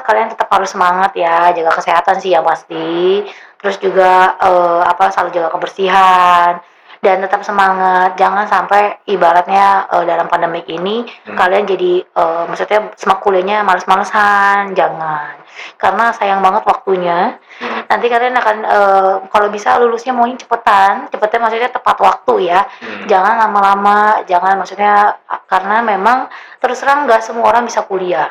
kalian 0.00 0.32
tetap 0.32 0.48
harus 0.48 0.72
semangat 0.72 1.12
ya, 1.12 1.52
jaga 1.52 1.76
kesehatan 1.76 2.16
sih 2.22 2.32
yang 2.32 2.40
pasti. 2.46 3.20
Terus 3.60 3.76
juga 3.80 4.36
eh, 4.40 4.80
apa 4.84 5.12
selalu 5.12 5.30
jaga 5.36 5.48
kebersihan 5.52 6.56
dan 7.04 7.20
tetap 7.20 7.44
semangat. 7.44 8.16
Jangan 8.16 8.48
sampai 8.48 8.96
ibaratnya 9.08 9.84
eh, 9.92 10.04
dalam 10.08 10.26
pandemik 10.32 10.64
ini 10.72 11.04
Hmm. 11.28 11.36
kalian 11.36 11.64
jadi 11.68 11.92
eh, 12.00 12.42
maksudnya 12.48 12.92
semak 12.96 13.20
kuliahnya 13.20 13.60
males-malesan, 13.60 14.72
jangan. 14.72 15.36
Karena 15.76 16.10
sayang 16.16 16.40
banget 16.40 16.64
waktunya. 16.64 17.36
Hmm. 17.60 17.73
Nanti 17.90 18.06
kalian 18.08 18.34
akan 18.36 18.56
eh, 18.64 19.14
kalau 19.28 19.48
bisa 19.52 19.76
lulusnya 19.80 20.12
maunya 20.16 20.40
cepetan, 20.40 21.08
cepetnya 21.12 21.40
maksudnya 21.40 21.70
tepat 21.70 21.96
waktu 22.00 22.34
ya. 22.48 22.60
Hmm. 22.64 23.04
jangan 23.10 23.34
lama-lama. 23.46 24.24
Jangan 24.24 24.54
maksudnya 24.60 25.18
karena 25.48 25.84
memang 25.84 26.28
terus 26.58 26.80
terang 26.80 27.04
nggak 27.04 27.22
semua 27.22 27.50
orang 27.52 27.64
bisa 27.68 27.84
kuliah. 27.84 28.30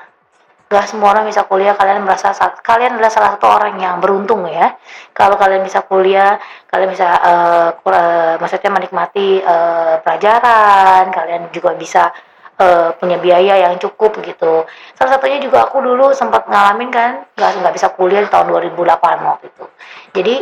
Nggak 0.70 0.86
semua 0.90 1.14
orang 1.14 1.30
bisa 1.30 1.46
kuliah. 1.46 1.78
Kalian 1.78 2.02
merasa 2.02 2.34
saat 2.34 2.58
kalian 2.66 2.98
adalah 2.98 3.14
salah 3.14 3.30
satu 3.38 3.46
orang 3.46 3.78
yang 3.78 4.02
beruntung 4.02 4.46
ya. 4.50 4.74
Kalau 5.14 5.38
kalian 5.38 5.62
bisa 5.62 5.86
kuliah 5.86 6.42
kalian 6.74 6.90
bisa 6.90 7.08
kur- 7.86 7.94
eh, 7.94 8.36
maksudnya 8.42 8.72
menikmati 8.74 9.38
eh, 9.38 9.96
pelajaran 10.02 11.14
kalian 11.14 11.54
juga 11.54 11.78
bisa 11.78 12.10
eh, 12.60 12.90
punya 12.98 13.18
biaya 13.18 13.70
yang 13.70 13.80
cukup 13.80 14.20
gitu 14.22 14.68
salah 14.98 15.12
satunya 15.18 15.42
juga 15.42 15.66
aku 15.66 15.82
dulu 15.82 16.14
sempat 16.14 16.46
ngalamin 16.50 16.90
kan 16.94 17.26
nggak 17.34 17.52
nggak 17.64 17.74
bisa 17.74 17.88
kuliah 17.94 18.22
di 18.22 18.30
tahun 18.30 18.52
2008 18.52 19.30
waktu 19.30 19.46
itu 19.50 19.66
jadi 20.14 20.36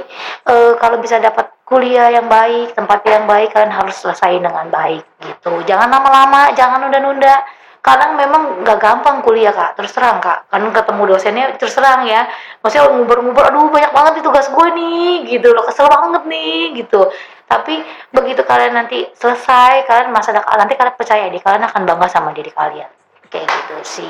eh, 0.47 0.74
kalau 0.76 1.00
bisa 1.00 1.17
dapat 1.24 1.62
kuliah 1.71 2.12
yang 2.12 2.28
baik, 2.28 2.76
tempat 2.76 3.00
yang 3.08 3.24
baik 3.24 3.56
kalian 3.56 3.71
harus 3.71 3.95
selesai 3.95 4.43
dengan 4.43 4.67
baik 4.67 5.08
gitu. 5.24 5.63
Jangan 5.63 5.88
lama-lama, 5.88 6.52
jangan 6.52 6.84
nunda-nunda. 6.84 7.47
Kadang 7.82 8.13
memang 8.13 8.62
nggak 8.62 8.78
gampang 8.78 9.24
kuliah 9.24 9.56
kak, 9.56 9.80
terus 9.80 9.95
terang 9.95 10.19
kak. 10.19 10.52
Kan 10.52 10.67
ketemu 10.69 11.15
dosennya 11.15 11.56
terus 11.56 11.71
terang 11.71 12.04
ya. 12.04 12.28
Maksudnya 12.60 12.91
ngubur-ngubur, 12.91 13.41
aduh 13.47 13.71
banyak 13.71 13.89
banget 13.95 14.12
nih 14.19 14.24
tugas 14.28 14.45
gue 14.52 14.67
nih, 14.76 15.10
gitu 15.32 15.47
loh. 15.56 15.63
Kesel 15.65 15.88
banget 15.88 16.24
nih, 16.28 16.76
gitu. 16.84 17.08
Tapi 17.52 17.84
begitu 18.16 18.48
kalian 18.48 18.72
nanti 18.72 19.04
selesai, 19.12 19.84
kalian 19.84 20.16
masa 20.16 20.32
nanti 20.32 20.80
kalian 20.80 20.96
percaya 20.96 21.28
deh, 21.28 21.44
kalian 21.44 21.68
akan 21.68 21.84
bangga 21.84 22.08
sama 22.08 22.32
diri 22.32 22.48
kalian. 22.48 22.88
Kayak 23.28 23.52
gitu 23.52 23.76
sih. 23.84 24.08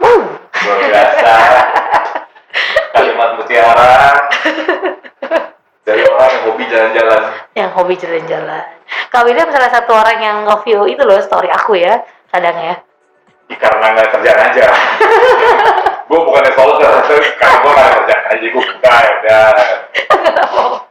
Luar 0.00 0.78
biasa 0.80 1.32
kalimat 2.96 3.30
mutiara 3.36 4.24
dari 5.84 6.02
orang 6.08 6.30
yang 6.32 6.42
hobi 6.48 6.64
jalan-jalan 6.66 7.22
yang 7.52 7.70
hobi 7.76 7.94
jalan-jalan. 8.00 8.64
Kak 9.12 9.22
William 9.28 9.52
salah 9.52 9.70
satu 9.70 9.92
orang 9.92 10.18
yang 10.18 10.36
nge-view 10.48 10.88
itu 10.88 11.02
loh 11.04 11.20
story 11.20 11.52
aku 11.52 11.76
ya, 11.76 12.00
kadang 12.32 12.56
ya. 12.56 12.74
Ya, 13.46 13.56
karena 13.60 13.94
nggak 13.94 14.08
kerjaan 14.10 14.40
aja 14.50 14.66
gue 16.06 16.18
bukannya 16.22 16.50
stalker 16.54 16.90
tapi 17.02 17.28
karena 17.34 17.56
gue 17.58 17.72
nggak 17.74 17.90
kerjaan 17.98 18.24
aja 18.30 18.46
gue 18.46 18.62
buka 18.62 18.94
ya 18.94 19.12
udah 19.18 19.50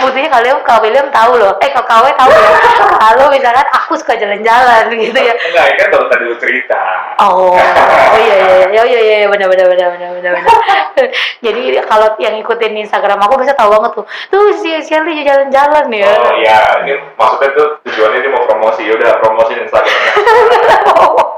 Buktinya 0.00 0.30
kalian 0.32 0.64
Kak 0.64 0.80
William 0.80 1.12
tahu 1.12 1.36
loh, 1.36 1.52
eh 1.60 1.70
Kak 1.70 1.84
KW 1.84 2.08
tahu 2.16 2.32
loh. 2.32 2.54
Kalau 2.96 3.28
misalkan 3.28 3.68
aku 3.68 3.92
suka 4.00 4.16
jalan-jalan 4.16 4.88
gitu 4.96 5.18
ya. 5.20 5.36
enggak 5.36 5.64
ini 5.70 5.76
kan 5.76 5.88
baru 5.92 6.04
tadi 6.08 6.24
lu 6.24 6.36
cerita 6.40 6.80
Oh, 7.20 7.52
oh 8.16 8.18
iya 8.18 8.36
iya 8.40 8.56
iya, 8.72 8.80
oh 8.80 8.86
iya 8.88 9.00
iya, 9.20 9.28
benar 9.28 9.52
benar 9.52 9.68
benar 9.68 9.88
benar 9.92 10.10
benar 10.16 10.32
benar. 10.40 10.56
Jadi 11.44 11.60
kalau 11.84 12.16
yang 12.16 12.34
ikutin 12.40 12.72
Instagram 12.80 13.20
aku 13.20 13.44
bisa 13.44 13.52
tahu 13.52 13.76
banget 13.76 13.92
tuh. 14.00 14.04
Tuh 14.32 14.56
si 14.56 14.72
Shirley 14.88 15.20
jalan-jalan 15.20 15.84
ya. 15.92 16.08
oh 16.16 16.34
iya 16.40 16.58
ini 16.84 16.96
maksudnya 17.20 17.52
tuh 17.54 17.68
tujuannya 17.84 18.18
dia 18.24 18.30
mau 18.32 18.44
promosi 18.48 18.88
ya 18.88 18.96
udah 18.96 19.12
promosi 19.20 19.52
Instagramnya 19.60 21.28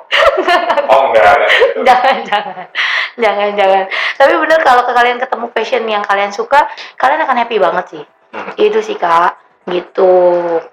oh 0.93 1.01
enggak 1.11 1.25
enggak 1.25 1.37
gitu. 1.49 1.81
jangan 1.89 2.17
jangan. 2.29 2.67
Jangan 3.17 3.51
jangan. 3.57 3.85
Tapi 4.17 4.33
bener 4.37 4.59
kalau 4.65 4.83
ke 4.89 4.93
kalian 4.93 5.19
ketemu 5.21 5.47
fashion 5.53 5.83
yang 5.89 6.05
kalian 6.05 6.33
suka 6.33 6.69
kalian 6.97 7.21
akan 7.25 7.37
happy 7.37 7.57
banget 7.61 7.87
sih. 7.89 8.05
Hmm. 8.33 8.53
itu 8.57 8.81
sih 8.81 8.97
kak. 8.97 9.37
Gitu. 9.69 10.13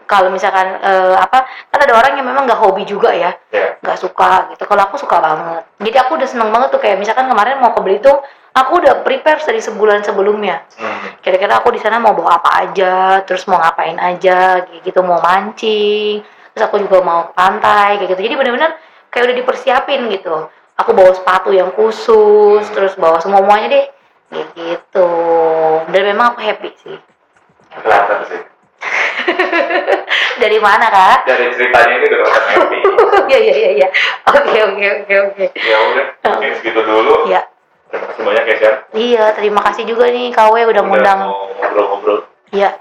Kalau 0.09 0.33
misalkan 0.33 0.79
eh, 0.81 1.15
apa 1.19 1.45
kan 1.69 1.79
ada 1.83 1.93
orang 1.93 2.17
yang 2.17 2.25
memang 2.25 2.47
nggak 2.47 2.59
hobi 2.59 2.87
juga 2.87 3.11
ya. 3.11 3.35
Ya. 3.51 3.75
Nggak 3.83 3.99
suka 3.99 4.49
gitu. 4.55 4.63
Kalau 4.63 4.81
aku 4.87 4.95
suka 4.95 5.19
banget. 5.19 5.63
Jadi 5.83 5.97
aku 5.99 6.11
udah 6.17 6.27
seneng 6.27 6.49
banget 6.49 6.69
tuh 6.71 6.81
kayak 6.81 6.97
misalkan 6.97 7.27
kemarin 7.27 7.59
mau 7.59 7.75
ke 7.75 7.81
Belitung 7.83 8.19
aku 8.49 8.81
udah 8.81 9.05
prepare 9.05 9.39
dari 9.43 9.61
sebulan 9.61 10.01
sebelumnya. 10.01 10.65
Hmm. 10.79 11.19
kira-kira 11.19 11.59
aku 11.59 11.75
di 11.75 11.79
sana 11.83 11.99
mau 11.99 12.15
bawa 12.15 12.39
apa 12.39 12.65
aja 12.65 13.21
terus 13.27 13.43
mau 13.45 13.59
ngapain 13.59 13.99
aja 13.99 14.63
kayak 14.63 14.81
gitu 14.87 15.03
mau 15.03 15.19
mancing 15.19 16.23
terus 16.55 16.63
aku 16.65 16.81
juga 16.81 17.03
mau 17.03 17.29
ke 17.29 17.33
pantai 17.37 17.99
kayak 18.01 18.09
gitu. 18.15 18.21
Jadi 18.25 18.35
bener-bener 18.39 18.71
kayak 19.09 19.23
udah 19.25 19.37
dipersiapin 19.37 20.09
gitu. 20.09 20.47
Aku 20.75 20.91
bawa 20.91 21.11
sepatu 21.11 21.51
yang 21.51 21.73
khusus 21.73 22.63
Hmm. 22.63 22.73
terus 22.73 22.93
bawa 22.95 23.19
semua 23.19 23.41
muanya 23.41 23.67
deh. 23.69 23.85
Kayak 24.29 24.47
gitu. 24.55 25.09
Dan 25.89 26.01
memang 26.05 26.31
aku 26.31 26.39
happy 26.39 26.69
sih. 26.77 26.97
Kelihatan 27.75 28.19
sih. 28.25 28.41
Dari 30.41 30.57
mana 30.57 30.87
kak? 30.87 31.27
Dari 31.27 31.51
ceritanya 31.51 31.93
ini 31.93 32.05
udah 32.05 32.19
kelihatan 32.19 32.45
happy. 32.55 32.79
Iya 33.29 33.39
iya 33.39 33.55
iya 33.55 33.69
iya. 33.77 33.87
Oke 34.25 34.57
oke 34.57 34.85
oke 35.03 35.15
oke. 35.29 35.45
Ya 35.53 35.77
udah 35.77 36.05
mungkin 36.33 36.51
segitu 36.57 36.81
dulu. 36.81 37.29
Iya. 37.29 37.45
Terima 37.89 38.05
kasih 38.05 38.21
banyak 38.21 38.43
ya 38.45 38.55
Shan 38.57 38.75
iya 38.93 39.25
terima 39.33 39.61
kasih 39.65 39.83
juga 39.85 40.05
nih 40.09 40.29
KW 40.29 40.53
udah 40.69 40.83
ngundang. 40.85 41.19
mau 41.25 41.49
ngobrol-ngobrol. 41.57 42.19
Iya 42.49 42.77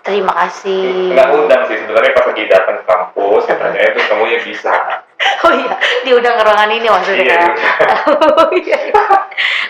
terima 0.00 0.32
kasih. 0.36 1.16
Nggak 1.16 1.28
undang 1.32 1.62
sih 1.64 1.76
sebenarnya 1.80 2.12
pas 2.12 2.26
lagi 2.28 2.44
datang 2.44 2.76
ke 2.76 2.84
kampus 2.84 3.42
katanya 3.48 3.80
itu 3.88 4.00
kamunya 4.04 4.38
bisa 4.40 4.72
Oh 5.44 5.52
iya, 5.52 5.74
diundang 6.02 6.34
ke 6.34 6.42
ruangan 6.42 6.70
ini 6.70 6.86
maksudnya 6.86 7.24
Iya, 7.24 7.36
kan? 7.36 7.52
Oh 8.40 8.48
iya. 8.52 8.78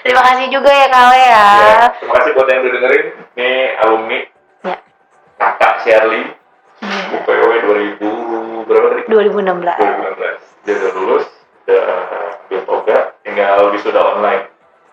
Terima 0.01 0.23
kasih 0.25 0.47
juga 0.49 0.71
ya 0.71 0.87
Kawe 0.89 1.19
ya. 1.21 1.47
Ya, 1.59 1.81
terima 1.97 2.15
kasih 2.17 2.31
buat 2.33 2.47
yang 2.47 2.61
udah 2.61 2.73
dengerin. 2.73 3.05
Ini 3.35 3.51
alumni 3.79 4.19
Ya. 4.63 4.77
kakak 5.37 5.75
Shirley 5.83 6.25
Iya. 6.81 7.19
UPW 7.19 7.43
2000 8.01 8.65
berapa 8.65 8.87
tadi? 8.89 9.03
2016. 9.05 9.77
2016. 9.77 10.65
Dia 10.65 10.75
udah 10.77 10.93
lulus, 10.95 11.25
udah 11.61 11.83
ambil 12.41 12.61
toga, 12.65 12.99
tinggal 13.21 13.59
wisuda 13.71 14.01
online. 14.01 14.43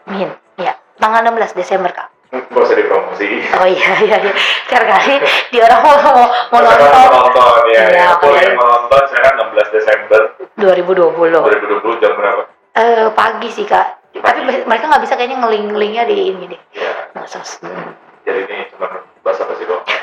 Min, 0.06 0.30
ya. 0.58 0.74
Tanggal 0.98 1.22
16 1.24 1.54
Desember 1.54 1.92
Kak. 1.92 2.10
Gak 2.28 2.60
usah 2.60 2.76
dipromosi. 2.76 3.30
Oh 3.56 3.64
iya 3.64 3.92
iya 4.04 4.18
iya. 4.20 4.34
Kali 4.68 5.16
dia 5.50 5.62
orang 5.64 5.80
mau 5.80 5.96
mau, 5.96 6.26
mau 6.52 6.60
nonton 6.60 6.90
menonton 6.92 7.64
ya. 7.72 7.84
Iya, 7.88 8.06
Aku 8.20 8.28
makanya. 8.28 8.44
yang 8.44 8.56
menonton 8.60 9.02
sekarang 9.08 9.34
16 9.56 9.76
Desember 9.76 10.22
2020. 10.60 11.16
2020 11.16 12.04
jam 12.04 12.12
berapa? 12.14 12.44
Eh 12.76 13.08
pagi 13.16 13.50
sih 13.50 13.64
kak. 13.64 13.88
Tapi 14.18 14.40
mereka 14.44 14.84
nggak 14.86 15.04
bisa 15.06 15.14
kayaknya 15.16 15.38
ngeling-ngelingnya 15.40 16.04
di 16.04 16.16
ini 16.28 16.46
deh. 16.50 16.62
Ya, 16.74 16.92
Ngesos. 17.16 17.62
Hmm. 17.62 17.94
jadi 18.22 18.44
ini 18.44 18.68
cuma 18.76 18.92
bahasa 19.22 19.48
basi 19.48 19.64
doang. 19.64 19.86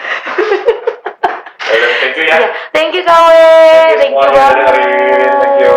Ya 1.65 1.91
thank 1.99 2.15
you 2.15 2.25
ya. 2.25 2.37
Iya. 2.39 2.49
Thank 2.71 2.95
you 2.95 3.03
Kawe. 3.03 3.51
Thank 3.99 4.15
you 4.15 4.23
semuanya 4.23 4.31
udah 4.31 4.47
banget. 4.55 4.79
Thank 5.35 5.59
you. 5.59 5.77